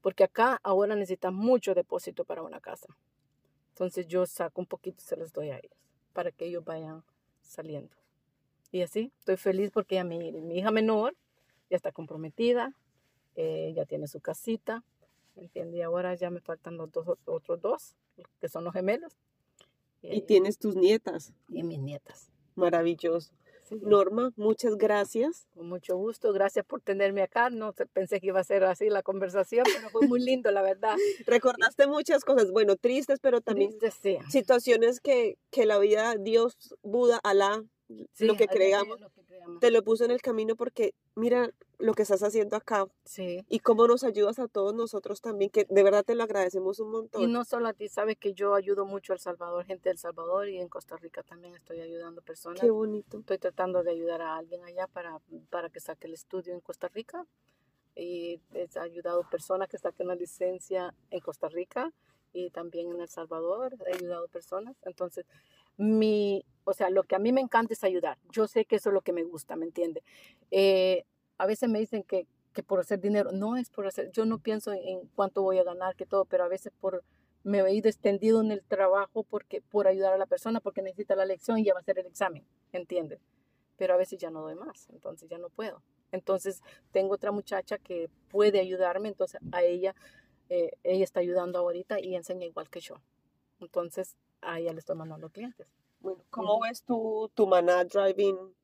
[0.00, 2.86] porque acá ahora necesitan mucho depósito para una casa.
[3.70, 5.80] Entonces yo saco un poquito y se los doy a ellos
[6.12, 7.02] para que ellos vayan
[7.42, 7.94] saliendo.
[8.72, 11.16] Y así, estoy feliz porque ya mi, mi hija menor
[11.70, 12.74] ya está comprometida,
[13.36, 14.82] eh, ya tiene su casita,
[15.36, 15.78] ¿me entiende?
[15.78, 17.96] Y ahora ya me faltan los dos, otros dos,
[18.40, 19.16] que son los gemelos.
[20.02, 21.32] Y tienes tus nietas.
[21.48, 22.30] y mis nietas.
[22.54, 23.32] Maravilloso.
[23.70, 25.46] Sí, Norma, muchas gracias.
[25.54, 27.50] con mucho gusto, gracias por tenerme acá.
[27.50, 30.60] No sé, pensé que iba a ser así la conversación, pero fue muy lindo, la
[30.62, 30.94] verdad.
[31.26, 34.30] Recordaste muchas cosas, bueno, tristes, pero también Triste, sí.
[34.30, 37.62] situaciones que, que la vida, Dios, Buda, Alá,
[38.12, 39.58] Sí, lo que creamos, lo que creamos.
[39.60, 41.50] te lo puso en el camino porque mira
[41.80, 43.44] lo que estás haciendo acá Sí.
[43.48, 46.88] y cómo nos ayudas a todos nosotros también, que de verdad te lo agradecemos un
[46.88, 47.32] Y montón.
[47.32, 49.98] no solo a ti, sabes que yo ayudo mucho a El Salvador, gente de El
[49.98, 52.60] Salvador y en Costa Rica también estoy ayudando personas.
[52.60, 53.18] Qué bonito.
[53.18, 55.20] Estoy tratando de ayudar a alguien allá para,
[55.50, 57.26] para que saque el estudio en Costa Rica.
[57.96, 61.92] Y he ayudado personas que saquen la licencia en Costa Rica
[62.32, 63.74] y también en El Salvador.
[63.86, 64.76] He ayudado personas.
[64.82, 65.26] Entonces,
[65.76, 68.18] mi, o sea, lo que a mí me encanta es ayudar.
[68.30, 70.02] Yo sé que eso es lo que me gusta, ¿me entiende?
[70.50, 71.04] Eh,
[71.40, 74.38] a veces me dicen que, que por hacer dinero, no es por hacer, yo no
[74.38, 77.02] pienso en cuánto voy a ganar, que todo, pero a veces por
[77.42, 81.16] me he ido extendido en el trabajo porque por ayudar a la persona porque necesita
[81.16, 83.20] la lección y ya va a hacer el examen, ¿entiendes?
[83.78, 85.82] Pero a veces ya no doy más, entonces ya no puedo.
[86.12, 86.60] Entonces
[86.92, 89.94] tengo otra muchacha que puede ayudarme, entonces a ella,
[90.50, 92.96] eh, ella está ayudando ahorita y enseña igual que yo.
[93.60, 95.66] Entonces a ella le estoy mandando clientes.
[96.00, 98.54] Bueno, ¿cómo ves tú tu Maná Driving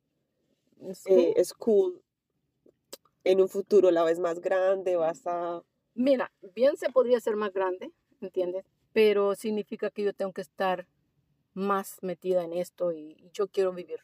[1.07, 1.43] eh.
[1.43, 2.03] School
[3.31, 3.91] en un futuro?
[3.91, 4.95] ¿La ves más grande?
[4.95, 5.61] ¿Vas a...?
[5.93, 8.65] Mira, bien se podría ser más grande, ¿entiendes?
[8.93, 10.87] Pero significa que yo tengo que estar
[11.53, 13.99] más metida en esto y, yo quiero vivir,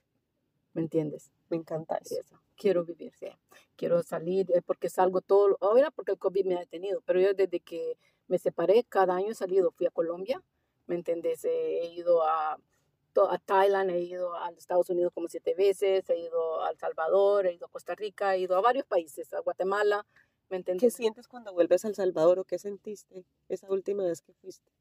[0.74, 1.32] ¿me entiendes?
[1.50, 2.20] Me encanta eso.
[2.20, 2.42] eso.
[2.56, 3.28] Quiero vivir, sí.
[3.76, 7.34] Quiero salir, eh, porque salgo todo, ahora porque el COVID me ha detenido, pero yo
[7.34, 7.98] desde que
[8.28, 10.42] me separé, cada año he salido, fui a Colombia,
[10.88, 11.46] ¿me entiendes?
[11.46, 12.58] He ido a,
[13.30, 17.46] a Thailand, he ido a Estados Unidos como siete veces, he ido a El Salvador,
[17.46, 20.06] he ido a Costa Rica, he ido a varios países, a Guatemala,
[20.50, 24.34] ¿me ¿Qué sientes cuando vuelves a El Salvador o qué sentiste esa última vez que
[24.34, 24.72] fuiste?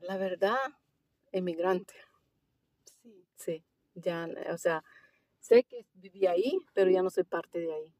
[0.00, 0.58] La verdad,
[1.32, 1.94] emigrante,
[3.02, 3.24] Sí.
[3.36, 3.64] sí,
[3.94, 4.84] ya, o sea,
[5.40, 7.92] sé que viví ahí, pero ya no soy parte de ahí.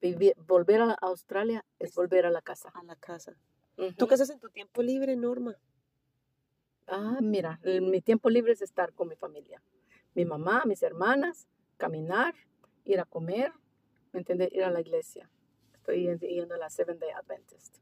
[0.00, 2.70] Vivi- volver a Australia es volver a la casa.
[2.74, 3.34] A la casa.
[3.96, 5.56] ¿Tú qué haces en tu tiempo libre, Norma?
[6.86, 9.62] Ah, mira, mi tiempo libre es estar con mi familia.
[10.14, 12.34] Mi mamá, mis hermanas, caminar,
[12.84, 13.52] ir a comer,
[14.12, 14.52] ¿me entiendes?
[14.52, 15.30] Ir a la iglesia.
[15.74, 17.76] Estoy yendo a la Seven Day Adventist.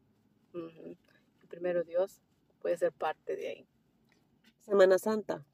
[0.53, 0.97] Ujú.
[1.43, 2.21] Y primero Dios
[2.61, 3.69] puede ser parte de ahí.
[4.61, 5.45] Semana Santa.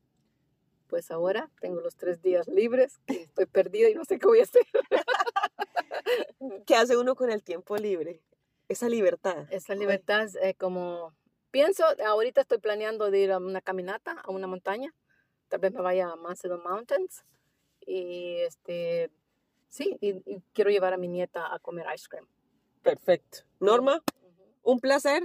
[0.88, 4.40] Pues ahora tengo los tres días libres, que estoy perdida y no sé qué voy
[4.40, 4.66] a hacer.
[6.66, 8.20] ¿Qué hace uno con el tiempo libre?
[8.68, 9.46] Esa libertad.
[9.51, 11.14] Esa libertad es eh, como,
[11.51, 14.94] pienso, ahorita estoy planeando de ir a una caminata, a una montaña.
[15.48, 17.24] Tal vez me vaya a Macedon Mountains.
[17.80, 19.11] Y este,
[19.68, 22.26] sí, y, y quiero llevar a mi nieta a comer ice cream.
[22.82, 23.38] Perfecto.
[23.59, 24.03] Norma,
[24.62, 25.22] un placer.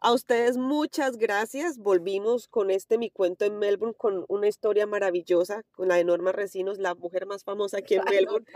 [0.00, 1.76] A ustedes muchas gracias.
[1.76, 6.30] Volvimos con este Mi Cuento en Melbourne con una historia maravillosa, con la de Norma
[6.30, 8.46] Recinos, la mujer más famosa aquí en Melbourne,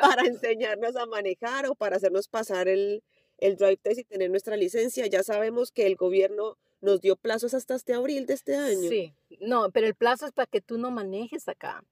[0.00, 3.02] para enseñarnos a manejar o para hacernos pasar el,
[3.40, 5.06] el drive test y tener nuestra licencia.
[5.06, 8.88] Ya sabemos que el gobierno nos dio plazos hasta este abril de este año.
[8.88, 11.84] Sí, no, pero el plazo es para que tú no manejes acá.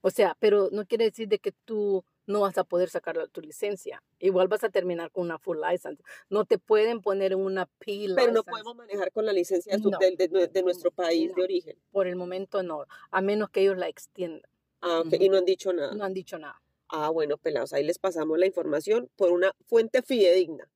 [0.00, 3.40] O sea, pero no quiere decir de que tú no vas a poder sacar tu
[3.40, 4.00] licencia.
[4.20, 6.00] Igual vas a terminar con una full license.
[6.30, 9.90] No te pueden poner una P Pero no podemos manejar con la licencia de, su-
[9.90, 9.98] No.
[9.98, 11.76] del- de, de- de nuestro país de origen.
[11.90, 14.42] Por el momento no, a menos que ellos la extiendan.
[14.82, 15.16] Ah, ok, Ujú.
[15.20, 15.92] Y no han dicho nada.
[15.94, 16.60] No han dicho nada.
[16.90, 20.70] Ah, bueno, pelados, ahí les pasamos la información por una fuente fidedigna.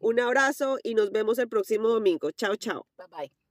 [0.00, 2.30] Un abrazo y nos vemos el próximo domingo.
[2.32, 2.86] Chao, chao.
[2.96, 3.41] Bye bye.